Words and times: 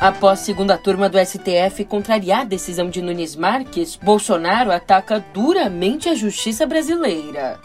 Após 0.00 0.38
segunda 0.40 0.78
turma 0.78 1.08
do 1.08 1.18
STF 1.18 1.84
contrariar 1.84 2.42
a 2.42 2.44
decisão 2.44 2.88
de 2.88 3.02
Nunes 3.02 3.34
Marques, 3.34 3.96
Bolsonaro 3.96 4.70
ataca 4.70 5.18
duramente 5.34 6.08
a 6.08 6.14
justiça 6.14 6.64
brasileira. 6.64 7.58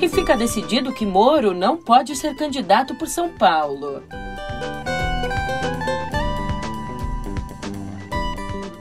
E 0.00 0.08
fica 0.08 0.36
decidido 0.36 0.92
que 0.92 1.04
Moro 1.04 1.52
não 1.52 1.76
pode 1.76 2.14
ser 2.14 2.36
candidato 2.36 2.94
por 2.94 3.08
São 3.08 3.28
Paulo. 3.28 4.04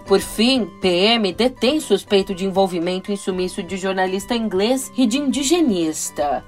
Por 0.05 0.19
fim, 0.19 0.67
PM 0.79 1.33
detém 1.33 1.79
suspeito 1.79 2.35
de 2.35 2.45
envolvimento 2.45 3.11
em 3.11 3.15
sumiço 3.15 3.63
de 3.63 3.75
jornalista 3.75 4.35
inglês 4.35 4.91
e 4.95 5.07
de 5.07 5.17
indigenista. 5.17 6.45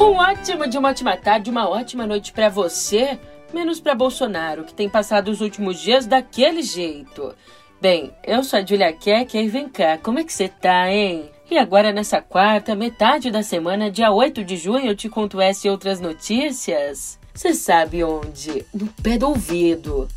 Um 0.00 0.14
ótimo 0.14 0.66
de 0.66 0.78
uma 0.78 0.88
ótima 0.88 1.18
tarde, 1.18 1.50
uma 1.50 1.68
ótima 1.68 2.06
noite 2.06 2.32
para 2.32 2.48
você, 2.48 3.18
menos 3.52 3.78
para 3.78 3.94
Bolsonaro, 3.94 4.64
que 4.64 4.72
tem 4.72 4.88
passado 4.88 5.28
os 5.30 5.42
últimos 5.42 5.78
dias 5.78 6.06
daquele 6.06 6.62
jeito. 6.62 7.34
Bem, 7.78 8.10
eu 8.24 8.42
sou 8.42 8.58
a 8.58 8.64
Julia 8.64 8.92
Keck 8.92 9.36
e 9.36 9.48
vem 9.48 9.68
cá, 9.68 9.98
como 9.98 10.18
é 10.18 10.24
que 10.24 10.32
você 10.32 10.48
tá, 10.48 10.90
hein? 10.90 11.30
E 11.52 11.58
agora, 11.58 11.92
nessa 11.92 12.22
quarta, 12.22 12.74
metade 12.74 13.30
da 13.30 13.42
semana, 13.42 13.90
dia 13.90 14.10
8 14.10 14.42
de 14.42 14.56
junho, 14.56 14.86
eu 14.86 14.96
te 14.96 15.06
conto 15.06 15.38
essa 15.38 15.66
e 15.66 15.70
outras 15.70 16.00
notícias. 16.00 17.18
Você 17.34 17.52
sabe 17.52 18.02
onde? 18.02 18.64
No 18.72 18.86
pé 19.02 19.18
do 19.18 19.28
ouvido. 19.28 20.08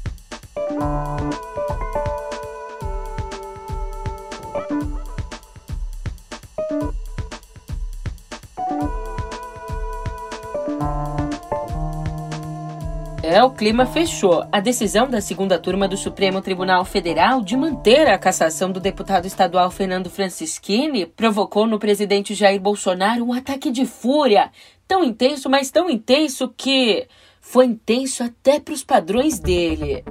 O 13.44 13.50
clima 13.50 13.86
fechou. 13.86 14.46
A 14.52 14.60
decisão 14.60 15.10
da 15.10 15.20
segunda 15.20 15.58
turma 15.58 15.88
do 15.88 15.98
Supremo 15.98 16.42
Tribunal 16.42 16.86
Federal 16.86 17.42
de 17.42 17.58
manter 17.58 18.08
a 18.08 18.20
cassação 18.20 18.72
do 18.72 18.80
deputado 18.80 19.26
estadual 19.26 19.72
Fernando 19.72 20.10
Francischini 20.10 21.06
provocou 21.06 21.66
no 21.66 21.80
presidente 21.80 22.36
Jair 22.36 22.62
Bolsonaro 22.62 23.26
um 23.26 23.34
ataque 23.34 23.72
de 23.72 23.86
fúria 23.86 24.52
tão 24.88 25.04
intenso, 25.04 25.50
mas 25.50 25.72
tão 25.72 25.90
intenso 25.90 26.54
que 26.56 27.08
foi 27.42 27.66
intenso 27.66 28.24
até 28.24 28.60
para 28.60 28.74
os 28.74 28.84
padrões 28.84 29.40
dele. 29.40 30.04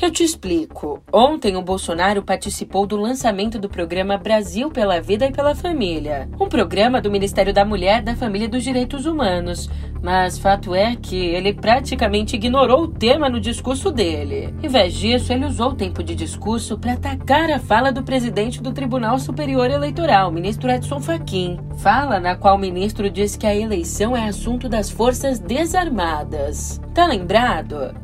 Eu 0.00 0.10
te 0.10 0.22
explico. 0.22 1.02
Ontem 1.10 1.56
o 1.56 1.62
Bolsonaro 1.62 2.22
participou 2.22 2.86
do 2.86 2.96
lançamento 2.96 3.58
do 3.58 3.68
programa 3.68 4.18
Brasil 4.18 4.70
pela 4.70 5.00
Vida 5.00 5.26
e 5.26 5.32
pela 5.32 5.54
Família, 5.54 6.28
um 6.38 6.48
programa 6.48 7.00
do 7.00 7.10
Ministério 7.10 7.52
da 7.52 7.64
Mulher, 7.64 8.02
da 8.02 8.14
Família 8.14 8.44
e 8.44 8.48
dos 8.48 8.62
Direitos 8.62 9.06
Humanos. 9.06 9.70
Mas 10.02 10.38
fato 10.38 10.74
é 10.74 10.94
que 10.94 11.16
ele 11.16 11.54
praticamente 11.54 12.36
ignorou 12.36 12.82
o 12.82 12.88
tema 12.88 13.30
no 13.30 13.40
discurso 13.40 13.90
dele. 13.90 14.54
Em 14.62 14.68
vez 14.68 14.94
disso, 14.94 15.32
ele 15.32 15.46
usou 15.46 15.70
o 15.70 15.74
tempo 15.74 16.02
de 16.02 16.14
discurso 16.14 16.78
para 16.78 16.92
atacar 16.92 17.50
a 17.50 17.58
fala 17.58 17.90
do 17.90 18.02
presidente 18.02 18.62
do 18.62 18.72
Tribunal 18.72 19.18
Superior 19.18 19.70
Eleitoral, 19.70 20.30
ministro 20.30 20.70
Edson 20.70 21.00
Fachin. 21.00 21.58
Fala 21.78 22.20
na 22.20 22.36
qual 22.36 22.56
o 22.56 22.60
ministro 22.60 23.08
diz 23.08 23.34
que 23.34 23.46
a 23.46 23.56
eleição 23.56 24.14
é 24.14 24.28
assunto 24.28 24.68
das 24.68 24.90
forças 24.90 25.38
desarmadas. 25.38 26.80
Tá 26.94 27.06
lembrado? 27.06 27.94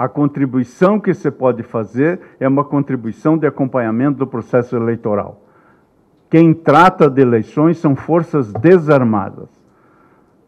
A 0.00 0.08
contribuição 0.08 0.98
que 0.98 1.12
você 1.12 1.30
pode 1.30 1.62
fazer 1.62 2.20
é 2.40 2.48
uma 2.48 2.64
contribuição 2.64 3.36
de 3.36 3.46
acompanhamento 3.46 4.16
do 4.16 4.26
processo 4.26 4.74
eleitoral. 4.74 5.42
Quem 6.30 6.54
trata 6.54 7.10
de 7.10 7.20
eleições 7.20 7.76
são 7.76 7.94
forças 7.94 8.50
desarmadas. 8.50 9.50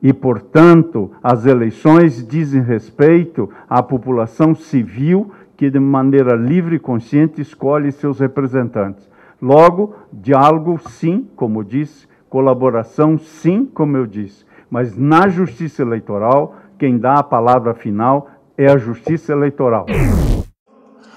E, 0.03 0.11
portanto, 0.11 1.11
as 1.23 1.45
eleições 1.45 2.27
dizem 2.27 2.63
respeito 2.63 3.51
à 3.69 3.83
população 3.83 4.55
civil 4.55 5.31
que, 5.55 5.69
de 5.69 5.79
maneira 5.79 6.35
livre 6.35 6.77
e 6.77 6.79
consciente, 6.79 7.43
escolhe 7.43 7.93
seus 7.93 8.21
representantes. 8.21 9.07
Logo, 9.39 9.95
diálogo, 10.11 10.79
sim, 10.89 11.29
como 11.37 11.63
disse, 11.63 12.09
colaboração, 12.31 13.19
sim, 13.19 13.67
como 13.67 13.99
eu 13.99 14.07
disse. 14.07 14.47
Mas 14.71 14.97
na 14.97 15.29
justiça 15.29 15.83
eleitoral, 15.83 16.57
quem 16.79 16.97
dá 16.97 17.17
a 17.17 17.23
palavra 17.23 17.75
final 17.75 18.31
é 18.57 18.67
a 18.67 18.77
justiça 18.77 19.33
eleitoral. 19.33 19.87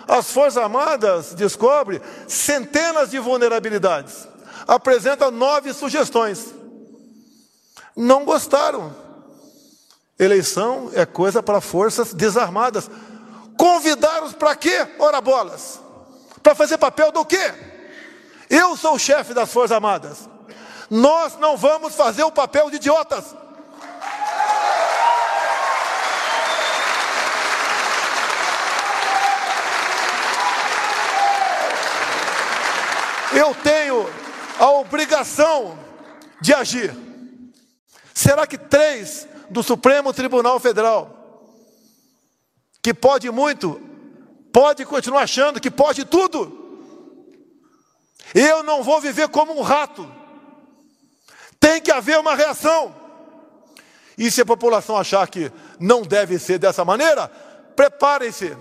As 0.07 0.31
Forças 0.31 0.61
Armadas 0.61 1.33
descobrem 1.33 1.99
centenas 2.27 3.09
de 3.09 3.19
vulnerabilidades. 3.19 4.27
Apresenta 4.67 5.31
nove 5.31 5.73
sugestões. 5.73 6.53
Não 7.95 8.25
gostaram. 8.25 8.93
Eleição 10.17 10.89
é 10.93 11.05
coisa 11.05 11.41
para 11.41 11.59
forças 11.59 12.13
desarmadas. 12.13 12.89
Convidaram-os 13.57 14.33
para 14.33 14.55
quê? 14.55 14.87
Ora 14.99 15.19
bolas. 15.21 15.79
Para 16.41 16.55
fazer 16.55 16.77
papel 16.77 17.11
do 17.11 17.25
quê? 17.25 17.53
Eu 18.49 18.77
sou 18.77 18.95
o 18.95 18.99
chefe 18.99 19.33
das 19.33 19.51
Forças 19.51 19.71
Armadas. 19.71 20.29
Nós 20.89 21.37
não 21.39 21.57
vamos 21.57 21.95
fazer 21.95 22.23
o 22.23 22.31
papel 22.31 22.69
de 22.69 22.75
idiotas. 22.75 23.35
Eu 33.35 33.53
tenho 33.53 34.05
a 34.57 34.69
obrigação 34.71 35.77
de 36.39 36.53
agir. 36.53 36.95
Será 38.13 38.47
que 38.47 38.57
três 38.57 39.27
do 39.49 39.61
Supremo 39.61 40.13
Tribunal 40.13 40.59
Federal, 40.59 41.11
que 42.81 42.93
pode 42.93 43.29
muito, 43.29 43.81
pode 44.53 44.85
continuar 44.85 45.23
achando 45.23 45.59
que 45.59 45.69
pode 45.69 46.05
tudo? 46.05 46.63
Eu 48.33 48.63
não 48.63 48.83
vou 48.83 49.01
viver 49.01 49.27
como 49.27 49.57
um 49.57 49.61
rato. 49.61 50.09
Tem 51.59 51.81
que 51.81 51.91
haver 51.91 52.17
uma 52.17 52.35
reação. 52.35 52.95
E 54.17 54.31
se 54.31 54.41
a 54.41 54.45
população 54.45 54.97
achar 54.97 55.27
que 55.27 55.51
não 55.77 56.03
deve 56.03 56.39
ser 56.39 56.57
dessa 56.57 56.85
maneira, 56.85 57.27
preparem-se 57.75 58.57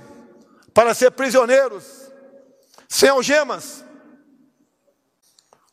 para 0.72 0.92
ser 0.94 1.12
prisioneiros, 1.12 1.84
sem 2.88 3.08
algemas, 3.08 3.83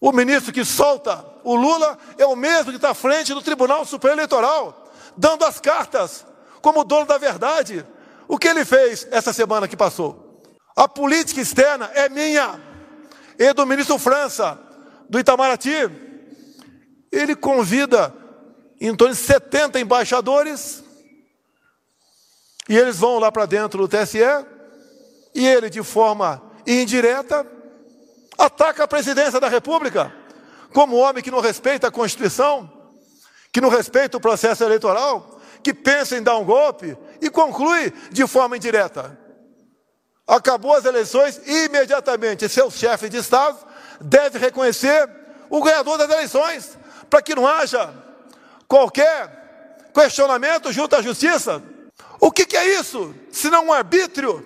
o 0.01 0.11
ministro 0.11 0.51
que 0.51 0.65
solta 0.65 1.23
o 1.43 1.55
Lula 1.55 1.95
é 2.17 2.25
o 2.25 2.35
mesmo 2.35 2.71
que 2.71 2.77
está 2.77 2.89
à 2.89 2.95
frente 2.95 3.35
do 3.35 3.41
Tribunal 3.41 3.85
Superior 3.85 4.17
Eleitoral, 4.17 4.91
dando 5.15 5.45
as 5.45 5.59
cartas 5.59 6.25
como 6.59 6.83
dono 6.83 7.05
da 7.05 7.19
verdade. 7.19 7.85
O 8.27 8.39
que 8.39 8.47
ele 8.47 8.65
fez 8.65 9.07
essa 9.11 9.31
semana 9.31 9.67
que 9.67 9.77
passou? 9.77 10.41
A 10.75 10.87
política 10.87 11.39
externa 11.39 11.91
é 11.93 12.09
minha 12.09 12.59
e 13.37 13.53
do 13.53 13.65
ministro 13.65 13.99
França, 13.99 14.57
do 15.07 15.19
Itamaraty. 15.19 15.89
Ele 17.11 17.35
convida 17.35 18.11
em 18.79 18.95
torno 18.95 19.13
de 19.13 19.19
70 19.19 19.79
embaixadores 19.79 20.83
e 22.67 22.75
eles 22.75 22.97
vão 22.97 23.19
lá 23.19 23.31
para 23.31 23.45
dentro 23.45 23.85
do 23.85 23.87
TSE 23.87 24.19
e 25.35 25.45
ele, 25.45 25.69
de 25.69 25.83
forma 25.83 26.41
indireta, 26.65 27.45
ataca 28.37 28.83
a 28.83 28.87
presidência 28.87 29.39
da 29.39 29.47
República 29.47 30.13
como 30.73 30.95
homem 30.95 31.23
que 31.23 31.31
não 31.31 31.41
respeita 31.41 31.87
a 31.87 31.91
Constituição, 31.91 32.71
que 33.51 33.61
não 33.61 33.69
respeita 33.69 34.17
o 34.17 34.21
processo 34.21 34.63
eleitoral, 34.63 35.39
que 35.63 35.73
pensa 35.73 36.17
em 36.17 36.23
dar 36.23 36.37
um 36.37 36.45
golpe 36.45 36.97
e 37.21 37.29
conclui 37.29 37.91
de 38.11 38.25
forma 38.25 38.57
indireta. 38.57 39.17
Acabou 40.25 40.73
as 40.73 40.85
eleições 40.85 41.41
imediatamente, 41.45 42.47
seu 42.47 42.71
chefe 42.71 43.09
de 43.09 43.17
Estado 43.17 43.57
deve 43.99 44.39
reconhecer 44.39 45.09
o 45.49 45.61
ganhador 45.61 45.97
das 45.97 46.09
eleições, 46.09 46.77
para 47.09 47.21
que 47.21 47.35
não 47.35 47.45
haja 47.45 47.93
qualquer 48.67 49.89
questionamento 49.93 50.71
junto 50.71 50.95
à 50.95 51.01
justiça. 51.01 51.61
O 52.19 52.31
que, 52.31 52.45
que 52.45 52.55
é 52.55 52.79
isso? 52.79 53.13
Se 53.31 53.49
não 53.49 53.67
um 53.67 53.73
arbítrio, 53.73 54.45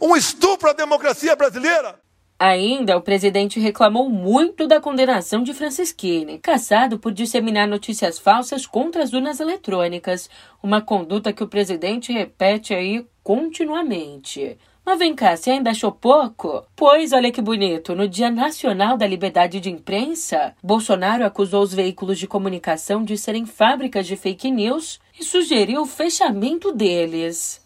um 0.00 0.16
estupro 0.16 0.70
à 0.70 0.72
democracia 0.72 1.36
brasileira? 1.36 2.00
Ainda, 2.38 2.98
o 2.98 3.00
presidente 3.00 3.58
reclamou 3.58 4.10
muito 4.10 4.66
da 4.66 4.78
condenação 4.78 5.42
de 5.42 5.54
Francisquini, 5.54 6.38
caçado 6.38 6.98
por 6.98 7.10
disseminar 7.10 7.66
notícias 7.66 8.18
falsas 8.18 8.66
contra 8.66 9.02
as 9.02 9.14
urnas 9.14 9.40
eletrônicas, 9.40 10.28
uma 10.62 10.82
conduta 10.82 11.32
que 11.32 11.42
o 11.42 11.48
presidente 11.48 12.12
repete 12.12 12.74
aí 12.74 13.06
continuamente. 13.24 14.58
Mas 14.84 14.98
vem 14.98 15.14
cá, 15.14 15.34
você 15.34 15.50
ainda 15.50 15.70
achou 15.70 15.90
pouco? 15.90 16.62
Pois, 16.76 17.12
olha 17.14 17.32
que 17.32 17.40
bonito, 17.40 17.94
no 17.94 18.06
Dia 18.06 18.30
Nacional 18.30 18.98
da 18.98 19.06
Liberdade 19.06 19.58
de 19.58 19.70
Imprensa, 19.70 20.54
Bolsonaro 20.62 21.24
acusou 21.24 21.62
os 21.62 21.72
veículos 21.72 22.18
de 22.18 22.26
comunicação 22.28 23.02
de 23.02 23.16
serem 23.16 23.46
fábricas 23.46 24.06
de 24.06 24.14
fake 24.14 24.50
news 24.50 25.00
e 25.18 25.24
sugeriu 25.24 25.82
o 25.82 25.86
fechamento 25.86 26.70
deles. 26.70 27.62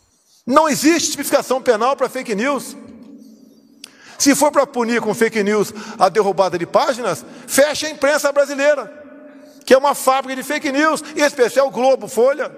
Não 0.46 0.69
existe 0.69 1.11
tipificação 1.11 1.61
penal 1.61 1.96
para 1.96 2.08
fake 2.08 2.34
news. 2.34 2.76
Se 4.20 4.34
for 4.34 4.52
para 4.52 4.67
punir 4.67 5.00
com 5.00 5.14
fake 5.14 5.43
news 5.43 5.72
a 5.99 6.11
derrubada 6.11 6.58
de 6.58 6.67
páginas, 6.67 7.25
fecha 7.46 7.87
a 7.87 7.90
imprensa 7.90 8.31
brasileira, 8.31 8.93
que 9.64 9.72
é 9.72 9.78
uma 9.78 9.94
fábrica 9.94 10.37
de 10.37 10.46
fake 10.46 10.70
news, 10.70 11.02
em 11.17 11.22
especial 11.22 11.70
Globo, 11.70 12.06
Folha. 12.06 12.55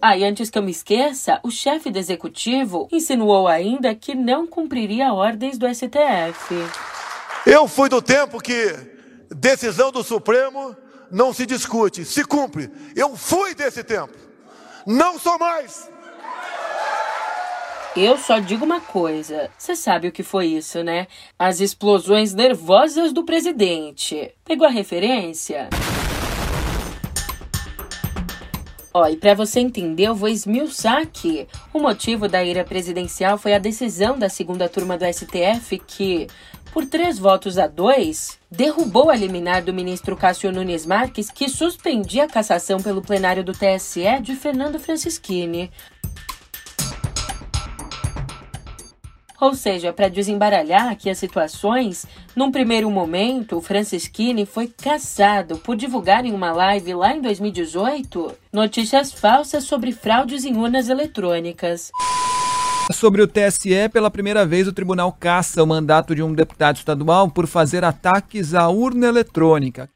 Ah, 0.00 0.16
e 0.16 0.22
antes 0.22 0.48
que 0.48 0.56
eu 0.56 0.62
me 0.62 0.70
esqueça, 0.70 1.40
o 1.42 1.50
chefe 1.50 1.90
do 1.90 1.98
executivo 1.98 2.86
insinuou 2.92 3.48
ainda 3.48 3.96
que 3.96 4.14
não 4.14 4.46
cumpriria 4.46 5.12
ordens 5.12 5.58
do 5.58 5.66
STF. 5.66 6.54
Eu 7.44 7.66
fui 7.66 7.88
do 7.88 8.00
tempo 8.00 8.38
que 8.40 8.72
decisão 9.28 9.90
do 9.90 10.04
Supremo 10.04 10.76
não 11.10 11.32
se 11.32 11.46
discute, 11.46 12.04
se 12.04 12.22
cumpre. 12.22 12.70
Eu 12.94 13.16
fui 13.16 13.56
desse 13.56 13.82
tempo. 13.82 14.14
Não 14.86 15.18
sou 15.18 15.36
mais. 15.36 15.90
Eu 17.96 18.18
só 18.18 18.38
digo 18.38 18.62
uma 18.62 18.78
coisa. 18.78 19.48
Você 19.56 19.74
sabe 19.74 20.08
o 20.08 20.12
que 20.12 20.22
foi 20.22 20.48
isso, 20.48 20.84
né? 20.84 21.06
As 21.38 21.60
explosões 21.60 22.34
nervosas 22.34 23.10
do 23.10 23.24
presidente. 23.24 24.34
Pegou 24.44 24.66
a 24.66 24.70
referência? 24.70 25.70
Ó, 28.92 29.06
e 29.08 29.16
para 29.16 29.32
você 29.32 29.60
entender, 29.60 30.04
eu 30.04 30.14
vou 30.14 30.28
esmiuçar 30.28 30.98
aqui. 30.98 31.48
O 31.72 31.80
motivo 31.80 32.28
da 32.28 32.44
ira 32.44 32.64
presidencial 32.64 33.38
foi 33.38 33.54
a 33.54 33.58
decisão 33.58 34.18
da 34.18 34.28
segunda 34.28 34.68
turma 34.68 34.98
do 34.98 35.04
STF 35.10 35.78
que, 35.86 36.26
por 36.74 36.84
três 36.84 37.18
votos 37.18 37.56
a 37.56 37.66
dois, 37.66 38.38
derrubou 38.50 39.08
a 39.08 39.16
liminar 39.16 39.62
do 39.62 39.72
ministro 39.72 40.14
Cássio 40.14 40.52
Nunes 40.52 40.84
Marques, 40.84 41.30
que 41.30 41.48
suspendia 41.48 42.24
a 42.24 42.28
cassação 42.28 42.78
pelo 42.78 43.00
plenário 43.00 43.42
do 43.42 43.52
TSE 43.52 44.20
de 44.20 44.36
Fernando 44.36 44.78
Francischini. 44.78 45.70
Ou 49.40 49.54
seja, 49.54 49.92
para 49.92 50.08
desembaralhar 50.08 50.88
aqui 50.88 51.10
as 51.10 51.18
situações, 51.18 52.06
num 52.34 52.50
primeiro 52.50 52.90
momento, 52.90 53.56
o 53.56 53.62
Francisquini 53.62 54.46
foi 54.46 54.66
caçado 54.68 55.58
por 55.58 55.76
divulgar 55.76 56.24
em 56.24 56.32
uma 56.32 56.52
live 56.52 56.94
lá 56.94 57.14
em 57.14 57.20
2018 57.20 58.32
notícias 58.52 59.12
falsas 59.12 59.64
sobre 59.64 59.92
fraudes 59.92 60.44
em 60.44 60.56
urnas 60.56 60.88
eletrônicas. 60.88 61.90
Sobre 62.92 63.20
o 63.20 63.26
TSE, 63.26 63.88
pela 63.92 64.10
primeira 64.10 64.46
vez 64.46 64.68
o 64.68 64.72
tribunal 64.72 65.12
caça 65.12 65.62
o 65.62 65.66
mandato 65.66 66.14
de 66.14 66.22
um 66.22 66.32
deputado 66.32 66.76
estadual 66.76 67.28
por 67.28 67.46
fazer 67.46 67.84
ataques 67.84 68.54
à 68.54 68.68
urna 68.68 69.08
eletrônica. 69.08 69.90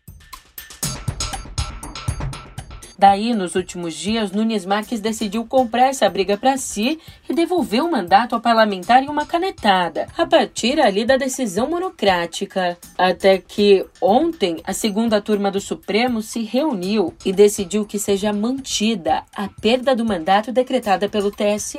Daí, 3.00 3.32
nos 3.32 3.54
últimos 3.54 3.94
dias, 3.94 4.30
Nunes 4.30 4.66
Marques 4.66 5.00
decidiu 5.00 5.46
comprar 5.46 5.86
essa 5.86 6.06
briga 6.10 6.36
para 6.36 6.58
si 6.58 7.00
e 7.26 7.32
devolver 7.32 7.82
o 7.82 7.90
mandato 7.90 8.34
ao 8.34 8.42
parlamentar 8.42 9.02
em 9.02 9.08
uma 9.08 9.24
canetada, 9.24 10.06
a 10.18 10.26
partir 10.26 10.78
ali 10.78 11.06
da 11.06 11.16
decisão 11.16 11.70
monocrática. 11.70 12.76
Até 12.98 13.38
que 13.38 13.86
ontem, 14.02 14.60
a 14.64 14.74
segunda 14.74 15.18
turma 15.18 15.50
do 15.50 15.62
Supremo 15.62 16.20
se 16.20 16.42
reuniu 16.42 17.14
e 17.24 17.32
decidiu 17.32 17.86
que 17.86 17.98
seja 17.98 18.34
mantida 18.34 19.22
a 19.34 19.48
perda 19.48 19.96
do 19.96 20.04
mandato 20.04 20.52
decretada 20.52 21.08
pelo 21.08 21.30
TSE. 21.30 21.78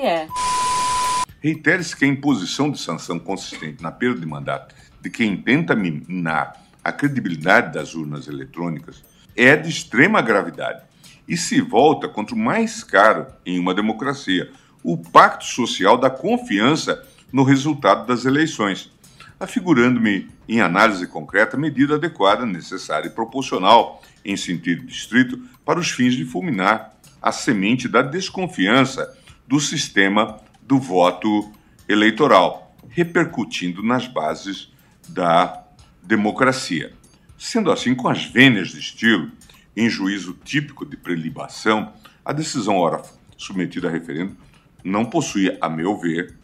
Reitere-se 1.40 1.96
que 1.96 2.04
a 2.04 2.08
imposição 2.08 2.72
de 2.72 2.80
sanção 2.80 3.20
consistente 3.20 3.84
na 3.84 3.92
perda 3.92 4.20
de 4.20 4.26
mandato 4.26 4.74
de 5.00 5.12
quem 5.12 5.38
tenta 5.38 5.76
minar 5.76 6.66
a 6.84 6.92
credibilidade 6.92 7.76
das 7.76 7.94
urnas 7.94 8.28
eletrônicas 8.28 9.04
é 9.36 9.56
de 9.56 9.70
extrema 9.70 10.20
gravidade 10.20 10.90
e 11.32 11.38
se 11.38 11.62
volta 11.62 12.10
contra 12.10 12.36
o 12.36 12.38
mais 12.38 12.84
caro 12.84 13.26
em 13.46 13.58
uma 13.58 13.74
democracia, 13.74 14.52
o 14.84 14.98
pacto 14.98 15.46
social 15.46 15.98
da 15.98 16.10
confiança 16.10 17.08
no 17.32 17.44
resultado 17.44 18.06
das 18.06 18.26
eleições, 18.26 18.92
afigurando-me 19.40 20.28
em 20.46 20.60
análise 20.60 21.08
concreta 21.08 21.56
medida 21.56 21.96
adequada, 21.96 22.46
necessária 22.46 23.08
e 23.08 23.12
proporcional 23.12 24.04
em 24.26 24.36
sentido 24.36 24.86
distrito 24.86 25.40
para 25.64 25.80
os 25.80 25.90
fins 25.90 26.16
de 26.16 26.26
fulminar 26.26 26.98
a 27.22 27.32
semente 27.32 27.88
da 27.88 28.02
desconfiança 28.02 29.18
do 29.48 29.58
sistema 29.58 30.38
do 30.62 30.80
voto 30.80 31.50
eleitoral, 31.88 32.76
repercutindo 32.90 33.82
nas 33.82 34.06
bases 34.06 34.70
da 35.08 35.64
democracia. 36.04 36.92
Sendo 37.38 37.72
assim, 37.72 37.96
com 37.96 38.10
as 38.10 38.26
vênias 38.26 38.68
de 38.68 38.80
estilo, 38.80 39.32
em 39.76 39.90
juízo 39.90 40.34
típico 40.44 40.86
de 40.86 40.98
prelibação, 40.98 41.94
a 42.24 42.34
decisão 42.34 42.78
ora 42.78 43.02
submetida 43.38 43.88
a 43.88 43.92
referendo 43.92 44.36
não 44.84 45.06
possui, 45.06 45.58
a 45.62 45.70
meu 45.70 45.98
ver, 45.98 46.36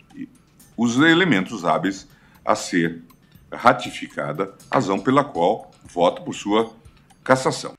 os 0.75 0.97
elementos 0.97 1.65
hábeis 1.65 2.07
a 2.45 2.55
ser 2.55 3.03
ratificada, 3.51 4.53
razão 4.71 4.99
pela 4.99 5.23
qual 5.23 5.71
voto 5.83 6.21
por 6.21 6.33
sua 6.33 6.71
cassação. 7.23 7.73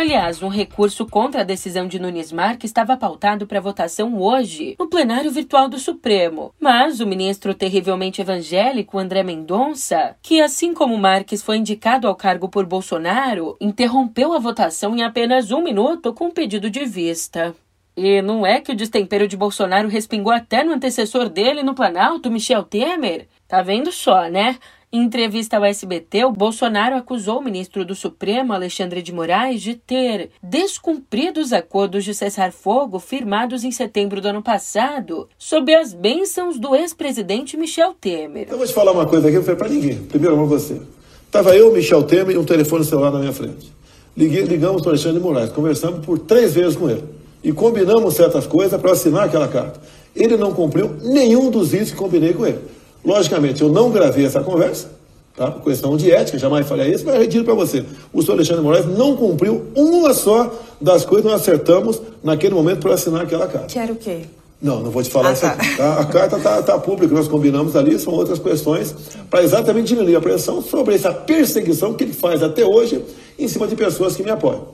Aliás, 0.00 0.42
um 0.42 0.48
recurso 0.48 1.04
contra 1.04 1.42
a 1.42 1.44
decisão 1.44 1.86
de 1.86 1.98
Nunes 1.98 2.32
Marques 2.32 2.70
estava 2.70 2.96
pautado 2.96 3.46
para 3.46 3.60
votação 3.60 4.18
hoje, 4.18 4.74
no 4.78 4.88
plenário 4.88 5.30
virtual 5.30 5.68
do 5.68 5.78
Supremo. 5.78 6.54
Mas 6.58 7.00
o 7.00 7.06
ministro 7.06 7.52
terrivelmente 7.52 8.18
evangélico 8.18 8.98
André 8.98 9.22
Mendonça, 9.22 10.16
que 10.22 10.40
assim 10.40 10.72
como 10.72 10.96
Marques 10.96 11.42
foi 11.42 11.58
indicado 11.58 12.08
ao 12.08 12.16
cargo 12.16 12.48
por 12.48 12.64
Bolsonaro, 12.64 13.58
interrompeu 13.60 14.32
a 14.32 14.38
votação 14.38 14.96
em 14.96 15.02
apenas 15.02 15.50
um 15.50 15.62
minuto 15.62 16.14
com 16.14 16.28
um 16.28 16.30
pedido 16.30 16.70
de 16.70 16.86
vista. 16.86 17.54
E 17.94 18.22
não 18.22 18.46
é 18.46 18.58
que 18.58 18.72
o 18.72 18.76
destempero 18.76 19.28
de 19.28 19.36
Bolsonaro 19.36 19.86
respingou 19.86 20.32
até 20.32 20.64
no 20.64 20.72
antecessor 20.72 21.28
dele 21.28 21.62
no 21.62 21.74
Planalto, 21.74 22.30
Michel 22.30 22.62
Temer? 22.62 23.28
Tá 23.46 23.60
vendo 23.60 23.92
só, 23.92 24.30
né? 24.30 24.56
Em 24.92 25.04
entrevista 25.04 25.56
ao 25.56 25.64
SBT, 25.64 26.24
o 26.24 26.32
Bolsonaro 26.32 26.96
acusou 26.96 27.38
o 27.38 27.44
ministro 27.44 27.84
do 27.84 27.94
Supremo, 27.94 28.52
Alexandre 28.52 29.00
de 29.00 29.12
Moraes, 29.12 29.62
de 29.62 29.76
ter 29.76 30.30
descumprido 30.42 31.40
os 31.40 31.52
acordos 31.52 32.02
de 32.02 32.12
cessar-fogo 32.12 32.98
firmados 32.98 33.62
em 33.62 33.70
setembro 33.70 34.20
do 34.20 34.26
ano 34.26 34.42
passado, 34.42 35.28
sob 35.38 35.72
as 35.72 35.94
bênçãos 35.94 36.58
do 36.58 36.74
ex-presidente 36.74 37.56
Michel 37.56 37.94
Temer. 38.00 38.48
Eu 38.50 38.58
vou 38.58 38.66
te 38.66 38.72
falar 38.74 38.90
uma 38.90 39.06
coisa 39.06 39.28
aqui, 39.28 39.36
não 39.36 39.44
foi 39.44 39.54
para 39.54 39.68
ninguém. 39.68 39.96
Primeiro, 39.96 40.34
para 40.34 40.44
você. 40.44 40.82
Tava 41.30 41.54
eu, 41.54 41.72
Michel 41.72 42.02
Temer, 42.02 42.34
e 42.34 42.38
um 42.38 42.44
telefone 42.44 42.84
celular 42.84 43.12
na 43.12 43.20
minha 43.20 43.32
frente. 43.32 43.72
Liguei, 44.16 44.42
ligamos 44.42 44.82
para 44.82 44.90
Alexandre 44.90 45.18
de 45.18 45.24
Moraes, 45.24 45.52
conversamos 45.52 46.04
por 46.04 46.18
três 46.18 46.52
vezes 46.52 46.74
com 46.74 46.90
ele. 46.90 47.04
E 47.44 47.52
combinamos 47.52 48.14
certas 48.14 48.44
coisas 48.44 48.80
para 48.80 48.90
assinar 48.90 49.26
aquela 49.26 49.46
carta. 49.46 49.80
Ele 50.16 50.36
não 50.36 50.52
cumpriu 50.52 50.90
nenhum 51.00 51.48
dos 51.48 51.72
itens 51.72 51.92
que 51.92 51.96
combinei 51.96 52.34
com 52.34 52.44
ele. 52.44 52.79
Logicamente, 53.04 53.62
eu 53.62 53.68
não 53.68 53.90
gravei 53.90 54.26
essa 54.26 54.40
conversa, 54.40 54.90
tá? 55.36 55.50
por 55.50 55.64
questão 55.64 55.96
de 55.96 56.10
ética, 56.10 56.38
jamais 56.38 56.68
falei 56.68 56.92
isso, 56.92 57.04
mas 57.04 57.14
eu 57.14 57.20
retiro 57.20 57.44
para 57.44 57.54
você. 57.54 57.84
O 58.12 58.22
senhor 58.22 58.34
Alexandre 58.34 58.62
Moraes 58.62 58.86
não 58.86 59.16
cumpriu 59.16 59.66
uma 59.74 60.12
só 60.12 60.52
das 60.80 61.04
coisas 61.04 61.24
que 61.24 61.32
nós 61.32 61.40
acertamos 61.40 62.00
naquele 62.22 62.54
momento 62.54 62.80
para 62.80 62.94
assinar 62.94 63.22
aquela 63.22 63.46
carta. 63.46 63.66
Que 63.66 63.78
era 63.78 63.92
o 63.92 63.96
quê? 63.96 64.26
Não, 64.60 64.80
não 64.80 64.90
vou 64.90 65.02
te 65.02 65.08
falar 65.08 65.30
ah, 65.30 65.32
isso 65.32 65.42
tá. 65.42 65.52
aqui. 65.52 65.76
Tá? 65.76 66.00
A 66.00 66.04
carta 66.04 66.36
está 66.36 66.62
tá 66.62 66.78
pública, 66.78 67.14
nós 67.14 67.26
combinamos 67.26 67.74
ali, 67.74 67.98
são 67.98 68.12
outras 68.12 68.38
questões 68.38 68.94
para 69.30 69.42
exatamente 69.42 69.88
diminuir 69.88 70.16
a 70.16 70.20
pressão 70.20 70.60
sobre 70.60 70.94
essa 70.94 71.12
perseguição 71.12 71.94
que 71.94 72.04
ele 72.04 72.12
faz 72.12 72.42
até 72.42 72.64
hoje 72.64 73.02
em 73.38 73.48
cima 73.48 73.66
de 73.66 73.74
pessoas 73.74 74.14
que 74.14 74.22
me 74.22 74.30
apoiam. 74.30 74.68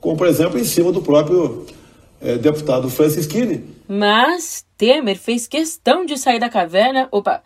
Como, 0.00 0.16
por 0.16 0.28
exemplo, 0.28 0.58
em 0.58 0.64
cima 0.64 0.92
do 0.92 1.02
próprio 1.02 1.66
é, 2.20 2.36
deputado 2.38 2.88
Francis 2.88 3.26
Kine. 3.26 3.64
Mas 3.88 4.64
Temer 4.78 5.18
fez 5.18 5.48
questão 5.48 6.06
de 6.06 6.16
sair 6.16 6.38
da 6.38 6.48
caverna. 6.48 7.08
Opa! 7.10 7.42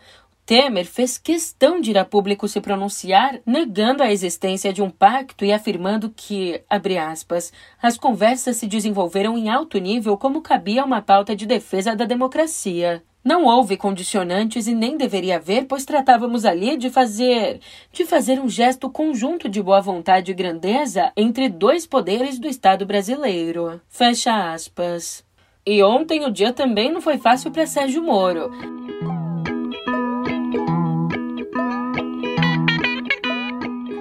Temer 0.47 0.85
fez 0.85 1.17
questão 1.17 1.81
de 1.81 1.91
ir 1.91 1.97
a 1.97 2.05
público 2.05 2.47
se 2.47 2.61
pronunciar, 2.61 3.41
negando 3.45 4.01
a 4.01 4.09
existência 4.09 4.71
de 4.71 4.81
um 4.81 4.89
pacto 4.89 5.43
e 5.43 5.51
afirmando 5.51 6.09
que, 6.15 6.61
abre 6.69 6.97
aspas, 6.97 7.51
as 7.81 7.97
conversas 7.97 8.55
se 8.55 8.65
desenvolveram 8.65 9.37
em 9.37 9.49
alto 9.49 9.77
nível 9.77 10.15
como 10.15 10.41
cabia 10.41 10.85
uma 10.85 11.01
pauta 11.01 11.35
de 11.35 11.45
defesa 11.45 11.97
da 11.97 12.05
democracia. 12.05 13.03
Não 13.25 13.43
houve 13.43 13.75
condicionantes 13.75 14.67
e 14.67 14.73
nem 14.73 14.95
deveria 14.95 15.35
haver, 15.35 15.65
pois 15.65 15.83
tratávamos 15.83 16.45
ali 16.45 16.77
de 16.77 16.89
fazer, 16.89 17.59
de 17.91 18.05
fazer 18.05 18.39
um 18.39 18.47
gesto 18.47 18.89
conjunto 18.89 19.49
de 19.49 19.61
boa 19.61 19.81
vontade 19.81 20.31
e 20.31 20.33
grandeza 20.33 21.11
entre 21.17 21.49
dois 21.49 21.85
poderes 21.85 22.39
do 22.39 22.47
Estado 22.47 22.85
brasileiro. 22.85 23.81
Fecha 23.89 24.53
aspas. 24.53 25.25
E 25.65 25.83
ontem 25.83 26.23
o 26.23 26.31
dia 26.31 26.53
também 26.53 26.89
não 26.89 27.01
foi 27.01 27.17
fácil 27.17 27.51
para 27.51 27.67
Sérgio 27.67 28.01
Moro. 28.01 28.49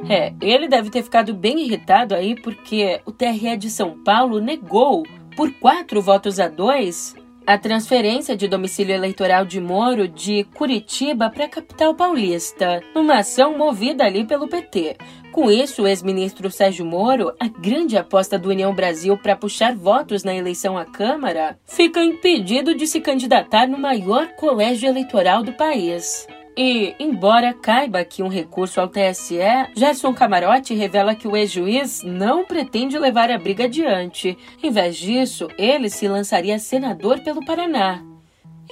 É, 0.08 0.32
ele 0.40 0.68
deve 0.68 0.88
ter 0.88 1.02
ficado 1.02 1.34
bem 1.34 1.60
irritado 1.60 2.14
aí 2.14 2.40
porque 2.40 3.00
o 3.04 3.12
TRE 3.12 3.56
de 3.56 3.70
São 3.70 4.02
Paulo 4.04 4.40
negou 4.40 5.02
por 5.36 5.52
quatro 5.54 6.00
votos 6.00 6.38
a 6.38 6.48
dois, 6.48 7.14
a 7.46 7.58
transferência 7.58 8.36
de 8.36 8.48
domicílio 8.48 8.94
eleitoral 8.94 9.44
de 9.44 9.60
Moro 9.60 10.08
de 10.08 10.44
Curitiba 10.54 11.30
para 11.30 11.44
a 11.44 11.48
capital 11.48 11.94
paulista, 11.94 12.82
numa 12.94 13.18
ação 13.18 13.56
movida 13.56 14.04
ali 14.04 14.24
pelo 14.24 14.48
PT. 14.48 14.96
Com 15.30 15.50
isso, 15.50 15.82
o 15.82 15.86
ex-ministro 15.86 16.50
Sérgio 16.50 16.86
Moro, 16.86 17.34
a 17.38 17.46
grande 17.46 17.96
aposta 17.98 18.38
do 18.38 18.48
União 18.48 18.74
Brasil 18.74 19.18
para 19.18 19.36
puxar 19.36 19.74
votos 19.76 20.24
na 20.24 20.34
eleição 20.34 20.78
à 20.78 20.84
Câmara, 20.84 21.58
fica 21.64 22.02
impedido 22.02 22.74
de 22.74 22.86
se 22.86 23.00
candidatar 23.00 23.68
no 23.68 23.78
maior 23.78 24.28
colégio 24.36 24.88
eleitoral 24.88 25.42
do 25.42 25.52
país. 25.52 26.26
E, 26.56 26.94
embora 26.98 27.52
caiba 27.52 27.98
aqui 27.98 28.22
um 28.22 28.28
recurso 28.28 28.80
ao 28.80 28.88
TSE, 28.88 29.36
Gerson 29.76 30.14
Camarote 30.14 30.72
revela 30.72 31.14
que 31.14 31.28
o 31.28 31.36
ex-juiz 31.36 32.02
não 32.02 32.46
pretende 32.46 32.98
levar 32.98 33.30
a 33.30 33.36
briga 33.36 33.64
adiante. 33.64 34.38
Em 34.62 34.70
vez 34.70 34.96
disso, 34.96 35.48
ele 35.58 35.90
se 35.90 36.08
lançaria 36.08 36.58
senador 36.58 37.20
pelo 37.20 37.44
Paraná. 37.44 38.02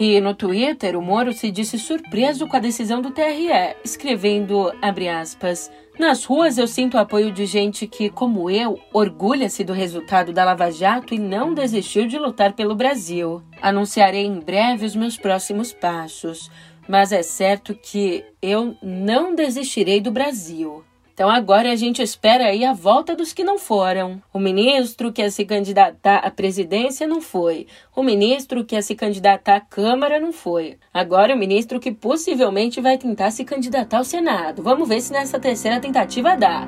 E 0.00 0.18
no 0.18 0.34
Twitter, 0.34 0.98
o 0.98 1.02
Moro 1.02 1.32
se 1.34 1.50
disse 1.50 1.78
surpreso 1.78 2.48
com 2.48 2.56
a 2.56 2.60
decisão 2.60 3.02
do 3.02 3.10
TRE, 3.10 3.76
escrevendo, 3.84 4.72
abre 4.82 5.08
aspas, 5.08 5.70
nas 5.96 6.24
ruas 6.24 6.58
eu 6.58 6.66
sinto 6.66 6.94
o 6.94 7.00
apoio 7.00 7.30
de 7.30 7.46
gente 7.46 7.86
que, 7.86 8.10
como 8.10 8.50
eu, 8.50 8.80
orgulha-se 8.92 9.62
do 9.62 9.72
resultado 9.72 10.32
da 10.32 10.44
Lava 10.44 10.68
Jato 10.72 11.14
e 11.14 11.18
não 11.18 11.54
desistiu 11.54 12.08
de 12.08 12.18
lutar 12.18 12.54
pelo 12.54 12.74
Brasil. 12.74 13.40
Anunciarei 13.62 14.26
em 14.26 14.40
breve 14.40 14.84
os 14.84 14.96
meus 14.96 15.16
próximos 15.16 15.72
passos 15.72 16.50
mas 16.88 17.12
é 17.12 17.22
certo 17.22 17.74
que 17.74 18.24
eu 18.40 18.76
não 18.82 19.34
desistirei 19.34 20.00
do 20.00 20.10
Brasil. 20.10 20.84
Então 21.14 21.30
agora 21.30 21.70
a 21.70 21.76
gente 21.76 22.02
espera 22.02 22.46
aí 22.46 22.64
a 22.64 22.72
volta 22.72 23.14
dos 23.14 23.32
que 23.32 23.44
não 23.44 23.56
foram. 23.56 24.20
O 24.32 24.38
ministro 24.40 25.12
que 25.12 25.22
ia 25.22 25.30
se 25.30 25.44
candidatar 25.44 26.16
à 26.16 26.30
presidência 26.30 27.06
não 27.06 27.20
foi. 27.20 27.68
O 27.94 28.02
ministro 28.02 28.64
que 28.64 28.74
ia 28.74 28.82
se 28.82 28.96
candidatar 28.96 29.56
à 29.56 29.60
Câmara 29.60 30.18
não 30.18 30.32
foi. 30.32 30.76
Agora 30.92 31.32
o 31.32 31.38
ministro 31.38 31.78
que 31.78 31.92
possivelmente 31.92 32.80
vai 32.80 32.98
tentar 32.98 33.30
se 33.30 33.44
candidatar 33.44 33.98
ao 33.98 34.04
Senado. 34.04 34.60
Vamos 34.60 34.88
ver 34.88 35.00
se 35.00 35.12
nessa 35.12 35.38
terceira 35.38 35.78
tentativa 35.78 36.36
dá. 36.36 36.66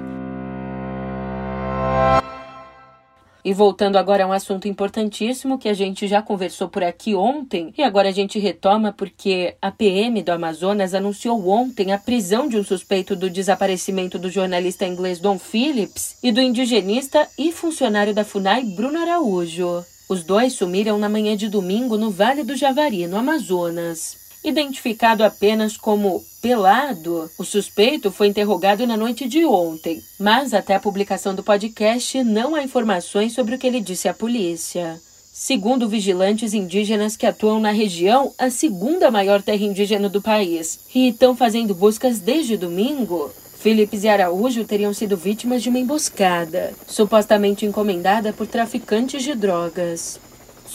E 3.47 3.55
voltando 3.55 3.95
agora 3.95 4.25
a 4.25 4.27
um 4.27 4.33
assunto 4.33 4.67
importantíssimo 4.67 5.57
que 5.57 5.69
a 5.69 5.73
gente 5.73 6.09
já 6.09 6.21
conversou 6.21 6.69
por 6.69 6.83
aqui 6.83 7.15
ontem, 7.15 7.73
e 7.79 7.83
agora 7.85 8.09
a 8.09 8.13
gente 8.13 8.41
retoma 8.41 8.93
porque 8.93 9.55
a 9.63 9.71
PM 9.71 10.21
do 10.21 10.33
Amazonas 10.33 10.95
anunciou 10.95 11.49
ontem 11.49 11.93
a 11.93 11.99
prisão 11.99 12.49
de 12.49 12.57
um 12.57 12.65
suspeito 12.65 13.15
do 13.15 13.31
desaparecimento 13.31 14.19
do 14.19 14.29
jornalista 14.29 14.85
inglês 14.85 15.21
Don 15.21 15.39
Phillips 15.39 16.17
e 16.25 16.33
do 16.33 16.41
indigenista 16.41 17.25
e 17.39 17.53
funcionário 17.53 18.13
da 18.13 18.25
FUNAI 18.25 18.65
Bruno 18.65 18.99
Araújo. 18.99 19.85
Os 20.09 20.25
dois 20.25 20.55
sumiram 20.55 20.99
na 20.99 21.09
manhã 21.09 21.37
de 21.37 21.49
domingo 21.49 21.97
no 21.97 22.11
Vale 22.11 22.43
do 22.43 22.57
Javari, 22.57 23.07
no 23.07 23.17
Amazonas. 23.17 24.26
Identificado 24.47 25.25
apenas 25.25 25.77
como 25.77 26.25
Pelado, 26.41 27.29
o 27.37 27.43
suspeito 27.43 28.13
foi 28.13 28.29
interrogado 28.29 28.87
na 28.87 28.97
noite 28.97 29.27
de 29.27 29.45
ontem, 29.45 30.01
mas 30.21 30.55
até 30.55 30.77
a 30.77 30.81
publicação 30.81 31.35
do 31.35 31.43
podcast 31.43 32.23
não 32.23 32.55
há 32.55 32.63
informações 32.63 33.33
sobre 33.33 33.57
o 33.57 33.59
que 33.59 33.67
ele 33.67 33.81
disse 33.81 34.09
à 34.09 34.15
polícia. 34.15 35.01
Segundo 35.33 35.89
vigilantes 35.89 36.55
indígenas 36.55 37.17
que 37.17 37.27
atuam 37.27 37.59
na 37.59 37.73
região, 37.73 38.33
a 38.39 38.49
segunda 38.49 39.11
maior 39.11 39.43
terra 39.43 39.65
indígena 39.65 40.09
do 40.09 40.23
país, 40.23 40.79
e 40.95 41.09
estão 41.09 41.35
fazendo 41.37 41.75
buscas 41.75 42.21
desde 42.21 42.57
domingo, 42.57 43.33
Philips 43.59 44.05
e 44.05 44.09
Araújo 44.09 44.65
teriam 44.65 44.95
sido 44.95 45.17
vítimas 45.17 45.61
de 45.61 45.71
uma 45.71 45.81
emboscada, 45.81 46.73
supostamente 46.87 47.67
encomendada 47.67 48.33
por 48.33 48.47
traficantes 48.47 49.25
de 49.25 49.35
drogas. 49.35 50.21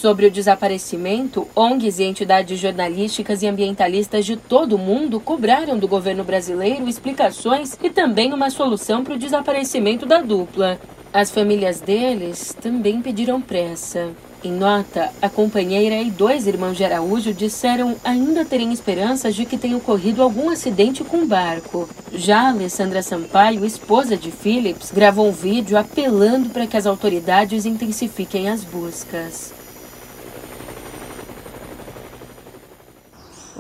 Sobre 0.01 0.25
o 0.25 0.31
desaparecimento, 0.31 1.47
ONGs 1.55 1.99
e 1.99 2.03
entidades 2.05 2.59
jornalísticas 2.59 3.43
e 3.43 3.47
ambientalistas 3.47 4.25
de 4.25 4.35
todo 4.35 4.73
o 4.73 4.79
mundo 4.79 5.19
cobraram 5.19 5.77
do 5.77 5.87
governo 5.87 6.23
brasileiro 6.23 6.89
explicações 6.89 7.77
e 7.83 7.87
também 7.87 8.33
uma 8.33 8.49
solução 8.49 9.03
para 9.03 9.13
o 9.13 9.19
desaparecimento 9.19 10.07
da 10.07 10.19
dupla. 10.19 10.79
As 11.13 11.29
famílias 11.29 11.81
deles 11.81 12.57
também 12.59 12.99
pediram 12.99 13.39
pressa. 13.39 14.09
Em 14.43 14.51
nota, 14.51 15.11
a 15.21 15.29
companheira 15.29 16.01
e 16.01 16.09
dois 16.09 16.47
irmãos 16.47 16.75
de 16.75 16.83
Araújo 16.83 17.31
disseram 17.31 17.95
ainda 18.03 18.43
terem 18.43 18.73
esperanças 18.73 19.35
de 19.35 19.45
que 19.45 19.55
tenha 19.55 19.77
ocorrido 19.77 20.23
algum 20.23 20.49
acidente 20.49 21.03
com 21.03 21.17
o 21.17 21.27
barco. 21.27 21.87
Já 22.11 22.49
Alessandra 22.49 23.03
Sampaio, 23.03 23.63
esposa 23.63 24.17
de 24.17 24.31
Phillips, 24.31 24.91
gravou 24.91 25.27
um 25.27 25.31
vídeo 25.31 25.77
apelando 25.77 26.49
para 26.49 26.65
que 26.65 26.75
as 26.75 26.87
autoridades 26.87 27.67
intensifiquem 27.67 28.49
as 28.49 28.63
buscas. 28.63 29.60